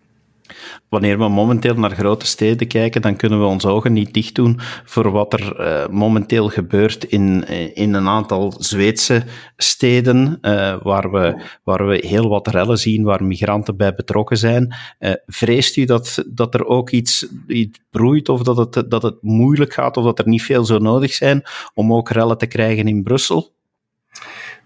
Wanneer 0.89 1.17
we 1.17 1.27
momenteel 1.29 1.75
naar 1.75 1.91
grote 1.91 2.25
steden 2.25 2.67
kijken, 2.67 3.01
dan 3.01 3.15
kunnen 3.15 3.39
we 3.39 3.45
onze 3.45 3.67
ogen 3.67 3.93
niet 3.93 4.13
dicht 4.13 4.35
doen 4.35 4.59
voor 4.85 5.11
wat 5.11 5.33
er 5.33 5.59
uh, 5.59 5.87
momenteel 5.87 6.49
gebeurt 6.49 7.03
in, 7.03 7.45
eh, 7.45 7.77
in 7.77 7.93
een 7.93 8.07
aantal 8.07 8.53
Zweedse 8.57 9.23
steden, 9.57 10.37
uh, 10.41 10.75
waar, 10.81 11.11
we, 11.11 11.41
waar 11.63 11.87
we 11.87 12.07
heel 12.07 12.29
wat 12.29 12.47
rellen 12.47 12.77
zien, 12.77 13.03
waar 13.03 13.23
migranten 13.23 13.77
bij 13.77 13.93
betrokken 13.93 14.37
zijn. 14.37 14.75
Uh, 14.99 15.13
vreest 15.25 15.77
u 15.77 15.85
dat, 15.85 16.23
dat 16.27 16.53
er 16.53 16.65
ook 16.65 16.89
iets, 16.89 17.27
iets 17.47 17.79
broeit 17.89 18.29
of 18.29 18.41
dat 18.41 18.57
het, 18.57 18.91
dat 18.91 19.03
het 19.03 19.15
moeilijk 19.21 19.73
gaat 19.73 19.97
of 19.97 20.03
dat 20.03 20.19
er 20.19 20.27
niet 20.27 20.43
veel 20.43 20.65
zo 20.65 20.77
nodig 20.77 21.13
zijn 21.13 21.43
om 21.73 21.93
ook 21.93 22.09
rellen 22.09 22.37
te 22.37 22.47
krijgen 22.47 22.87
in 22.87 23.03
Brussel? 23.03 23.53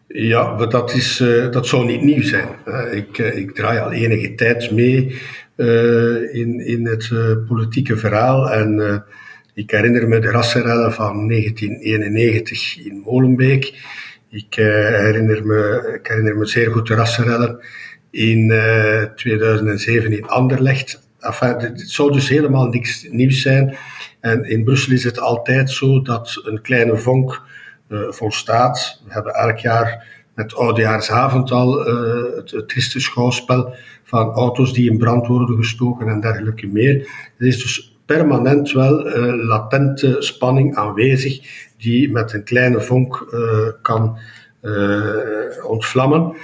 Ja, 0.08 0.66
dat, 0.66 0.94
is, 0.94 1.18
dat 1.52 1.68
zou 1.68 1.86
niet 1.86 2.02
nieuw 2.02 2.24
zijn. 2.24 2.48
Ik, 2.92 3.18
ik 3.18 3.56
draai 3.56 3.80
al 3.80 3.92
enige 3.92 4.36
tijd 4.36 4.72
mee 4.72 5.22
in, 6.32 6.60
in 6.66 6.86
het 6.86 7.10
uh, 7.14 7.36
politieke 7.48 7.98
verhaal. 7.98 8.52
En 8.52 8.78
uh, 8.78 8.98
ik 9.54 9.72
herinner 9.72 10.08
me 10.08 10.20
de 10.20 10.32
rassenrellen 10.32 10.94
van 10.94 11.28
1991 11.28 12.86
in 12.86 13.02
Molenbeek. 13.06 13.88
Ik, 14.30 14.54
herinner, 14.56 15.46
me, 15.46 15.92
ik 16.02 16.08
herinner 16.08 16.38
me 16.38 16.46
zeer 16.46 16.72
goed 16.72 16.88
de 16.88 16.96
rassenrellen 16.96 17.60
in 18.12 18.54
2007 19.16 20.12
in 20.12 20.28
Anderlecht. 20.28 21.08
Enfin, 21.20 21.56
het 21.60 21.90
zou 21.90 22.12
dus 22.12 22.30
helemaal 22.30 22.68
niks 22.68 23.08
nieuws 23.12 23.42
zijn. 23.42 23.78
En 24.20 24.44
in 24.44 24.64
Brussel 24.64 24.94
is 24.94 25.04
het 25.04 25.20
altijd 25.20 25.72
zo 25.72 26.02
dat 26.02 26.42
een 26.46 26.62
kleine 26.62 26.98
vonk 26.98 27.42
volstaat. 27.90 29.02
We 29.06 29.14
hebben 29.14 29.34
elk 29.34 29.58
jaar 29.58 30.19
met 30.40 30.56
oudejaarsavond 30.56 31.52
al 31.52 31.86
het, 32.36 32.52
het 32.52 32.68
trieste 32.68 33.00
schouwspel 33.00 33.74
van 34.04 34.32
auto's 34.32 34.74
die 34.74 34.92
in 34.92 34.98
brand 34.98 35.28
worden 35.28 35.56
gestoken 35.56 36.08
en 36.08 36.22
dergelijke 36.22 36.68
meer. 36.68 36.96
Er 37.38 37.48
is 37.48 37.62
dus 37.62 37.98
permanent 38.06 38.72
wel 38.72 39.08
uh, 39.08 39.46
latente 39.46 40.16
spanning 40.20 40.76
aanwezig 40.76 41.40
die 41.78 42.12
met 42.12 42.34
een 42.34 42.44
kleine 42.44 42.82
vonk 42.82 43.28
uh, 43.32 43.68
kan 43.82 44.18
ontvlammen. 45.64 46.36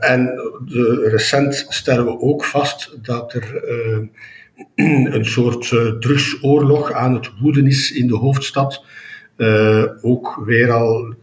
en 0.00 0.24
de, 0.64 1.08
recent 1.10 1.66
stellen 1.68 2.04
we 2.04 2.20
ook 2.20 2.44
vast 2.44 2.98
dat 3.02 3.32
er 3.32 3.62
een 5.16 5.24
soort 5.24 5.68
drugsoorlog 6.00 6.92
aan 6.92 7.14
het 7.14 7.30
woeden 7.40 7.66
is 7.66 7.92
in 7.92 8.06
de 8.06 8.16
hoofdstad. 8.16 8.84
ook 10.02 10.42
weer 10.44 10.72
al 10.72 11.14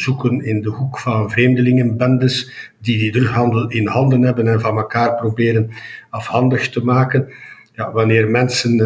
zoeken 0.00 0.44
in 0.44 0.62
de 0.62 0.70
hoek 0.70 0.98
van 0.98 1.30
vreemdelingenbendes 1.30 2.52
die 2.80 2.98
die 2.98 3.12
drughandel 3.12 3.68
in 3.68 3.86
handen 3.86 4.22
hebben 4.22 4.46
en 4.46 4.60
van 4.60 4.76
elkaar 4.76 5.14
proberen 5.14 5.70
afhandig 6.10 6.68
te 6.68 6.84
maken. 6.84 7.28
Ja, 7.72 7.92
wanneer 7.92 8.30
mensen 8.30 8.78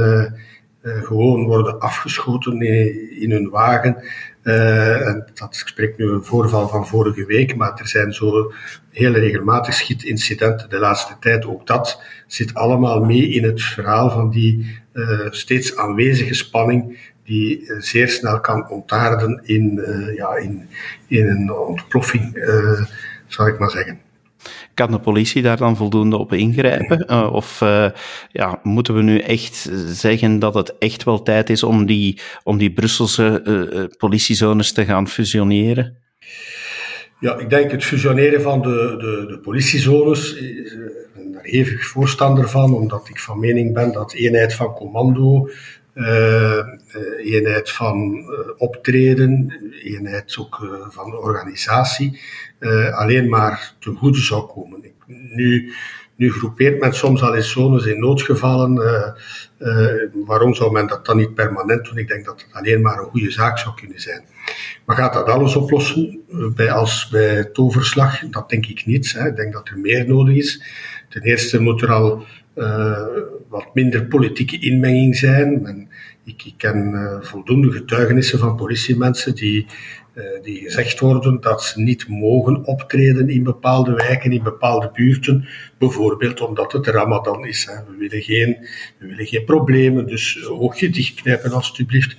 gewoon 0.82 1.44
worden 1.44 1.80
afgeschoten 1.80 2.60
in, 2.60 3.20
in 3.20 3.30
hun 3.30 3.48
wagen, 3.48 3.96
uh, 4.42 5.06
en 5.06 5.30
dat 5.34 5.56
spreekt 5.56 5.98
nu 5.98 6.08
een 6.08 6.24
voorval 6.24 6.68
van 6.68 6.86
vorige 6.86 7.26
week, 7.26 7.56
maar 7.56 7.78
er 7.78 7.88
zijn 7.88 8.12
zo 8.12 8.52
heel 8.90 9.12
regelmatig 9.12 9.74
schietincidenten 9.74 10.70
de 10.70 10.78
laatste 10.78 11.16
tijd. 11.20 11.46
Ook 11.46 11.66
dat 11.66 12.02
zit 12.26 12.54
allemaal 12.54 13.04
mee 13.04 13.28
in 13.28 13.44
het 13.44 13.62
verhaal 13.62 14.10
van 14.10 14.30
die 14.30 14.80
steeds 15.30 15.76
aanwezige 15.76 16.34
spanning 16.34 16.98
die 17.28 17.60
uh, 17.60 17.80
zeer 17.80 18.08
snel 18.08 18.40
kan 18.40 18.68
ontaarden 18.68 19.40
in, 19.44 19.80
ja, 20.14 20.36
in, 20.36 20.68
in 21.06 21.26
een 21.26 21.52
ontploffing, 21.52 22.32
zou 23.26 23.50
ik 23.50 23.58
maar 23.58 23.70
zeggen. 23.70 24.00
Kan 24.74 24.90
de 24.90 25.00
politie 25.00 25.42
daar 25.42 25.56
dan 25.56 25.76
voldoende 25.76 26.16
op 26.16 26.32
ingrijpen? 26.32 27.04
Uh, 27.10 27.32
of 27.32 27.60
uh, 27.60 27.90
ja, 28.32 28.60
moeten 28.62 28.94
we 28.94 29.02
nu 29.02 29.18
echt 29.18 29.70
zeggen 29.86 30.38
dat 30.38 30.54
het 30.54 30.78
echt 30.78 31.04
wel 31.04 31.22
tijd 31.22 31.50
is 31.50 31.62
om 31.62 31.86
die, 31.86 32.20
om 32.44 32.58
die 32.58 32.72
Brusselse 32.72 33.42
uh, 33.44 33.84
politiezones 33.98 34.72
te 34.72 34.84
gaan 34.84 35.08
fusioneren? 35.08 35.96
Ja, 37.20 37.38
ik 37.38 37.50
denk 37.50 37.70
het 37.70 37.84
fusioneren 37.84 38.42
van 38.42 38.62
de, 38.62 38.96
de, 38.98 39.26
de 39.28 39.38
politiezones, 39.38 40.34
ik 40.34 40.78
ben 41.14 41.32
daar 41.32 41.42
hevig 41.42 41.86
voorstander 41.86 42.48
van, 42.48 42.74
omdat 42.74 43.08
ik 43.08 43.18
van 43.18 43.38
mening 43.38 43.74
ben 43.74 43.92
dat 43.92 44.12
eenheid 44.12 44.54
van 44.54 44.74
commando 44.74 45.48
eenheid 47.24 47.70
van 47.70 48.14
uh, 48.14 48.38
optreden, 48.56 49.52
eenheid 49.82 50.36
ook 50.38 50.86
van 50.90 51.16
organisatie, 51.16 52.20
alleen 52.90 53.28
maar 53.28 53.74
ten 53.78 53.96
goede 53.96 54.18
zou 54.18 54.46
komen. 54.46 54.80
Nu, 55.06 55.72
nu 56.16 56.32
groepeert 56.32 56.80
men 56.80 56.94
soms 56.94 57.22
al 57.22 57.34
in 57.34 57.42
zones 57.42 57.86
in 57.86 58.00
noodgevallen. 58.00 58.74
waarom 60.26 60.54
zou 60.54 60.72
men 60.72 60.86
dat 60.86 61.06
dan 61.06 61.16
niet 61.16 61.34
permanent 61.34 61.84
doen? 61.84 61.98
Ik 61.98 62.08
denk 62.08 62.24
dat 62.24 62.40
het 62.40 62.54
alleen 62.54 62.80
maar 62.80 62.98
een 62.98 63.10
goede 63.10 63.30
zaak 63.30 63.58
zou 63.58 63.74
kunnen 63.74 64.00
zijn. 64.00 64.24
Maar 64.84 64.96
gaat 64.96 65.12
dat 65.12 65.26
alles 65.26 65.56
oplossen 65.56 66.20
bij, 66.54 66.72
als 66.72 67.08
bij 67.08 67.44
toverslag? 67.44 68.28
Dat 68.30 68.48
denk 68.48 68.66
ik 68.66 68.86
niet. 68.86 69.12
Hè. 69.12 69.28
Ik 69.28 69.36
denk 69.36 69.52
dat 69.52 69.68
er 69.68 69.78
meer 69.78 70.08
nodig 70.08 70.34
is. 70.34 70.62
Ten 71.08 71.22
eerste 71.22 71.60
moet 71.60 71.82
er 71.82 71.92
al 71.92 72.24
uh, 72.58 73.06
wat 73.48 73.74
minder 73.74 74.06
politieke 74.06 74.58
inmenging 74.58 75.16
zijn. 75.16 75.88
Ik, 76.24 76.44
ik 76.44 76.54
ken 76.56 76.90
uh, 76.92 77.16
voldoende 77.20 77.72
getuigenissen 77.72 78.38
van 78.38 78.56
politiemensen 78.56 79.34
die, 79.34 79.66
uh, 80.14 80.24
die 80.42 80.60
gezegd 80.60 81.00
worden 81.00 81.40
dat 81.40 81.62
ze 81.62 81.80
niet 81.80 82.08
mogen 82.08 82.64
optreden 82.64 83.28
in 83.28 83.42
bepaalde 83.42 83.94
wijken, 83.94 84.32
in 84.32 84.42
bepaalde 84.42 84.90
buurten. 84.92 85.48
Bijvoorbeeld 85.78 86.40
omdat 86.40 86.72
het 86.72 86.86
Ramadan 86.86 87.46
is. 87.46 87.64
Hè. 87.70 87.74
We, 87.74 87.96
willen 87.98 88.22
geen, 88.22 88.56
we 88.98 89.06
willen 89.06 89.26
geen 89.26 89.44
problemen, 89.44 90.06
dus 90.06 90.46
oogje 90.48 90.90
dichtknijpen 90.90 91.52
alstublieft. 91.52 92.16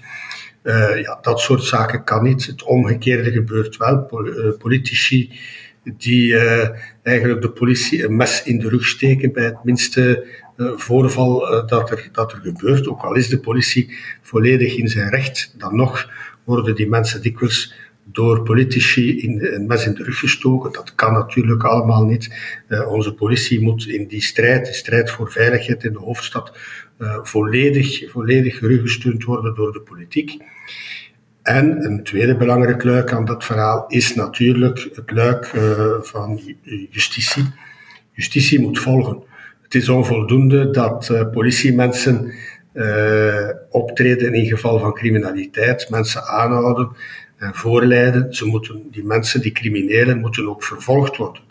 Ja, 1.04 1.20
dat 1.22 1.40
soort 1.40 1.64
zaken 1.64 2.04
kan 2.04 2.24
niet. 2.24 2.46
Het 2.46 2.64
omgekeerde 2.64 3.32
gebeurt 3.32 3.78
wel. 3.78 4.10
Politici 4.58 5.32
die 5.98 6.32
uh, 6.32 6.70
eigenlijk 7.04 7.42
de 7.42 7.50
politie 7.50 8.04
een 8.04 8.16
mes 8.16 8.44
in 8.44 8.60
de 8.60 8.70
rug 8.70 8.86
steken 8.86 9.32
bij 9.34 9.44
het 9.44 9.64
minste 9.64 10.26
uh, 10.58 10.72
voorval 10.76 11.54
uh, 11.54 11.68
dat, 11.68 11.92
er, 11.92 12.10
dat 12.12 12.32
er 12.32 12.40
gebeurt. 12.44 12.88
Ook 12.88 13.02
al 13.02 13.16
is 13.16 13.28
de 13.28 13.40
politie 13.40 13.98
volledig 14.22 14.76
in 14.76 14.88
zijn 14.88 15.10
recht, 15.10 15.54
dan 15.58 15.76
nog 15.76 16.10
worden 16.44 16.76
die 16.76 16.88
mensen 16.88 17.22
dikwijls 17.22 17.74
door 18.04 18.44
politici 18.44 19.20
in 19.20 19.46
een 19.46 19.68
mes 19.68 19.86
in 19.86 19.94
de 19.94 20.04
rug 20.04 20.20
gestoken. 20.20 20.72
Dat 20.72 20.96
kan 20.96 21.14
natuurlijk 21.14 21.64
allemaal 21.64 22.06
niet. 22.06 22.30
onze 22.88 23.14
politie 23.14 23.62
moet 23.62 23.88
in 23.88 24.08
die 24.08 24.22
strijd, 24.22 24.66
de 24.66 24.74
strijd 24.74 25.12
voor 25.12 25.32
veiligheid 25.32 25.84
in 25.84 25.94
de 25.94 26.00
hoofdstad, 26.00 26.58
volledig, 27.22 28.12
volledig 28.12 28.60
worden 29.26 29.56
door 29.56 29.72
de 29.72 29.82
politiek. 29.82 30.38
En 31.50 31.86
een 31.86 32.04
tweede 32.04 32.36
belangrijk 32.36 32.84
luik 32.84 33.12
aan 33.12 33.26
dat 33.26 33.46
verhaal 33.46 33.86
is 33.88 34.16
natuurlijk 34.16 34.90
het 34.94 35.12
luik 35.12 35.54
uh, 35.54 35.94
van 36.02 36.40
justitie. 36.90 37.44
Justitie 38.12 38.60
moet 38.60 38.80
volgen. 38.80 39.24
Het 39.62 39.76
is 39.76 39.90
onvoldoende 39.90 40.70
dat 40.70 41.10
uh, 41.12 41.30
politiemensen 41.30 42.34
uh, 42.74 43.50
optreden 43.70 44.34
in 44.34 44.46
geval 44.46 44.80
van 44.80 44.94
criminaliteit, 44.94 45.90
mensen 45.90 46.24
aanhouden 46.24 46.90
en 47.38 47.56
voorleiden. 47.56 48.34
Ze 48.34 48.46
moeten, 48.46 48.88
die 48.92 49.04
mensen, 49.04 49.42
die 49.42 49.52
criminelen, 49.52 50.20
moeten 50.20 50.50
ook 50.50 50.64
vervolgd 50.64 51.18
worden. 51.18 51.42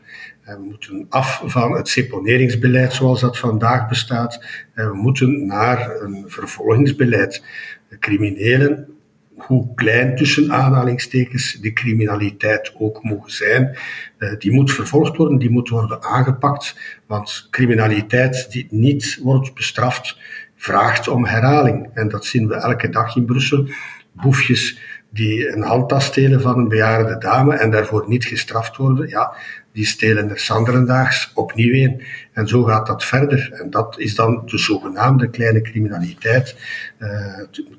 En 0.43 0.57
we 0.57 0.63
moeten 0.63 1.07
af 1.09 1.43
van 1.45 1.73
het 1.73 1.89
seponeringsbeleid 1.89 2.93
zoals 2.93 3.21
dat 3.21 3.39
vandaag 3.39 3.89
bestaat. 3.89 4.45
We 4.75 4.91
moeten 4.95 5.47
naar 5.47 6.01
een 6.01 6.25
vervolgingsbeleid. 6.27 7.45
De 7.89 7.99
criminelen 7.99 8.98
hoe 9.39 9.75
klein 9.75 10.17
tussen 10.17 10.53
aanhalingstekens 10.53 11.59
de 11.61 11.73
criminaliteit 11.73 12.73
ook 12.79 13.03
mogen 13.03 13.33
zijn, 13.33 13.77
uh, 14.19 14.39
die 14.39 14.53
moet 14.53 14.73
vervolgd 14.73 15.17
worden, 15.17 15.39
die 15.39 15.51
moet 15.51 15.69
worden 15.69 16.03
aangepakt, 16.03 16.77
want 17.07 17.47
criminaliteit 17.51 18.51
die 18.51 18.67
niet 18.71 19.19
wordt 19.23 19.55
bestraft, 19.55 20.19
vraagt 20.57 21.09
om 21.09 21.27
herhaling. 21.27 21.91
En 21.95 22.09
dat 22.09 22.25
zien 22.25 22.49
we 22.49 22.55
elke 22.55 22.89
dag 22.89 23.17
in 23.17 23.25
Brussel. 23.25 23.67
Boefjes 24.13 24.79
die 25.11 25.53
een 25.53 25.63
handtas 25.63 26.05
stelen 26.05 26.41
van 26.41 26.59
een 26.59 26.69
bejaarde 26.69 27.19
dame 27.19 27.55
en 27.55 27.71
daarvoor 27.71 28.05
niet 28.09 28.25
gestraft 28.25 28.77
worden, 28.77 29.09
ja, 29.09 29.35
die 29.79 29.87
stelen 29.87 30.31
er 30.31 30.39
sanderendaags 30.39 31.31
opnieuw 31.35 31.85
een. 31.85 32.03
En 32.33 32.49
zo 32.49 32.63
gaat 32.63 32.87
dat 32.87 33.05
verder. 33.05 33.53
En 33.53 33.71
dat 33.71 33.99
is 33.99 34.15
dan 34.15 34.43
de 34.47 34.59
zogenaamde 34.59 35.31
kleine 35.31 35.61
criminaliteit, 35.61 36.57
uh, 36.99 37.09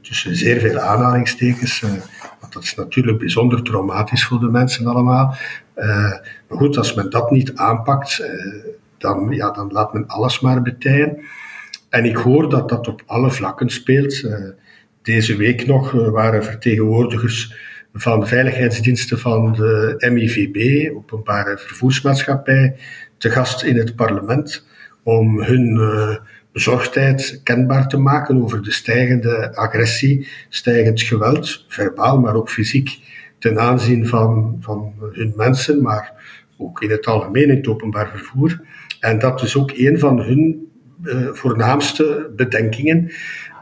tussen 0.02 0.36
zeer 0.36 0.60
veel 0.60 0.80
aanhalingstekens. 0.80 1.82
Uh, 1.82 1.90
want 2.40 2.54
dat 2.54 2.64
is 2.64 2.76
natuurlijk 2.76 3.18
bijzonder 3.18 3.64
traumatisch 3.64 4.26
voor 4.26 4.40
de 4.40 4.50
mensen 4.50 4.88
allemaal. 4.88 5.36
Uh, 5.78 5.86
maar 6.48 6.58
goed, 6.58 6.78
als 6.78 6.94
men 6.94 7.10
dat 7.10 7.32
niet 7.32 7.56
aanpakt, 7.56 8.24
dan, 8.98 9.28
ja, 9.30 9.52
dan 9.52 9.72
laat 9.72 9.94
men 9.94 10.08
alles 10.08 10.40
maar 10.40 10.62
betijen. 10.62 11.18
En 11.90 12.06
ik 12.06 12.16
hoor 12.16 12.50
dat 12.50 12.70
dat 12.70 12.88
op 12.88 13.04
alle 13.06 13.32
vlakken 13.32 13.70
speelt. 13.70 14.30
deze 15.02 15.36
week 15.36 15.68
nog 15.68 15.92
waren 15.92 16.44
vertegenwoordigers 16.44 17.56
van 17.94 18.20
de 18.20 18.26
veiligheidsdiensten 18.26 19.20
van 19.20 19.54
de 19.54 20.10
MIVB, 20.12 20.90
openbare 20.96 21.58
vervoersmaatschappij, 21.58 22.76
te 23.18 23.30
gast 23.30 23.64
in 23.64 23.78
het 23.78 23.96
parlement 23.96 24.68
om 25.04 25.42
hun 25.42 25.76
uh, 25.76 26.16
bezorgdheid 26.52 27.40
kenbaar 27.44 27.88
te 27.88 27.98
maken 27.98 28.42
over 28.42 28.64
de 28.64 28.72
stijgende 28.72 29.56
agressie, 29.56 30.28
stijgend 30.50 31.02
geweld, 31.02 31.66
verbaal, 31.68 32.20
maar 32.20 32.36
ook 32.36 32.50
fysiek, 32.50 32.98
ten 33.40 33.60
aanzien 33.60 34.08
van, 34.08 34.58
van 34.60 34.94
hun 35.12 35.34
mensen, 35.36 35.82
maar 35.82 36.14
ook 36.58 36.82
in 36.82 36.90
het 36.90 37.06
algemeen 37.06 37.50
in 37.50 37.56
het 37.56 37.68
openbaar 37.68 38.10
vervoer. 38.10 38.62
En 39.00 39.20
dat 39.20 39.42
is 39.42 39.56
ook 39.56 39.72
een 39.76 40.00
van 40.00 40.20
hun 40.22 40.68
uh, 41.04 41.28
voornaamste 41.32 42.32
bedenkingen 42.36 43.12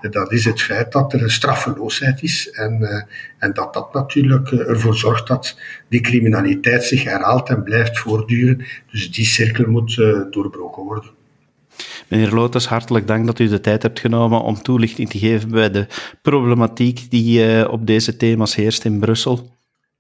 dat 0.02 0.32
is 0.32 0.46
het 0.46 0.62
feit 0.62 0.92
dat 0.92 1.14
er 1.14 1.24
een 1.24 1.30
straffeloosheid 1.30 2.24
is 2.24 2.50
en, 2.52 2.78
uh, 2.82 3.02
en 3.38 3.54
dat 3.54 3.74
dat 3.74 3.94
natuurlijk 3.94 4.52
uh, 4.52 4.70
ervoor 4.70 4.96
zorgt 4.96 5.28
dat 5.28 5.58
die 5.90 6.02
criminaliteit 6.02 6.84
zich 6.84 7.04
herhaalt 7.04 7.50
en 7.50 7.64
blijft 7.64 8.00
voortduren. 8.00 8.66
Dus 8.92 9.12
die 9.12 9.26
cirkel 9.26 9.66
moet 9.66 9.98
uh, 9.98 10.22
doorbroken 10.32 10.84
worden. 10.84 11.10
Meneer 12.08 12.32
Lotus, 12.32 12.68
hartelijk 12.68 13.08
dank 13.08 13.26
dat 13.26 13.40
u 13.40 13.48
de 13.48 13.62
tijd 13.62 13.82
hebt 13.82 14.00
genomen 14.00 14.42
om 14.42 14.62
toelichting 14.62 15.10
te 15.10 15.18
geven 15.18 15.50
bij 15.50 15.72
de 15.72 15.88
problematiek 16.22 17.10
die 17.10 17.70
op 17.70 17.88
deze 17.88 18.18
thema's 18.18 18.56
heerst 18.56 18.86
in 18.86 19.00
Brussel. 19.00 19.56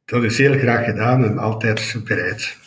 Dat 0.05 0.23
is 0.23 0.37
heel 0.37 0.57
graag 0.57 0.85
gedaan 0.85 1.23
en 1.23 1.37
altijd 1.37 2.01
bereid. 2.03 2.57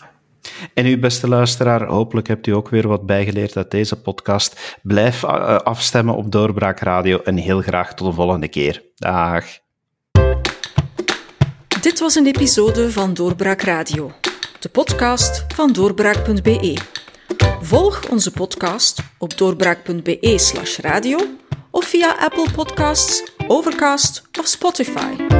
En 0.74 0.86
uw 0.86 0.98
beste 0.98 1.28
luisteraar, 1.28 1.86
hopelijk 1.86 2.28
hebt 2.28 2.46
u 2.46 2.50
ook 2.52 2.68
weer 2.68 2.88
wat 2.88 3.06
bijgeleerd 3.06 3.56
uit 3.56 3.70
deze 3.70 4.00
podcast. 4.00 4.78
Blijf 4.82 5.22
eh, 5.22 5.56
afstemmen 5.56 6.14
op 6.14 6.32
Doorbraak 6.32 6.80
Radio 6.80 7.20
en 7.22 7.36
heel 7.36 7.60
graag 7.60 7.94
tot 7.94 8.06
de 8.06 8.12
volgende 8.12 8.48
keer. 8.48 8.82
Dag. 8.96 9.44
Dit 11.80 12.00
was 12.00 12.14
een 12.14 12.26
episode 12.26 12.90
van 12.90 13.14
Doorbraak 13.14 13.62
Radio, 13.62 14.12
de 14.58 14.68
podcast 14.68 15.44
van 15.54 15.72
doorbraak.be. 15.72 16.76
Volg 17.60 18.08
onze 18.08 18.30
podcast 18.30 19.02
op 19.18 19.38
doorbraak.be/radio 19.38 21.18
of 21.70 21.84
via 21.84 22.16
Apple 22.18 22.46
Podcasts, 22.54 23.32
Overcast 23.46 24.22
of 24.38 24.46
Spotify. 24.46 25.39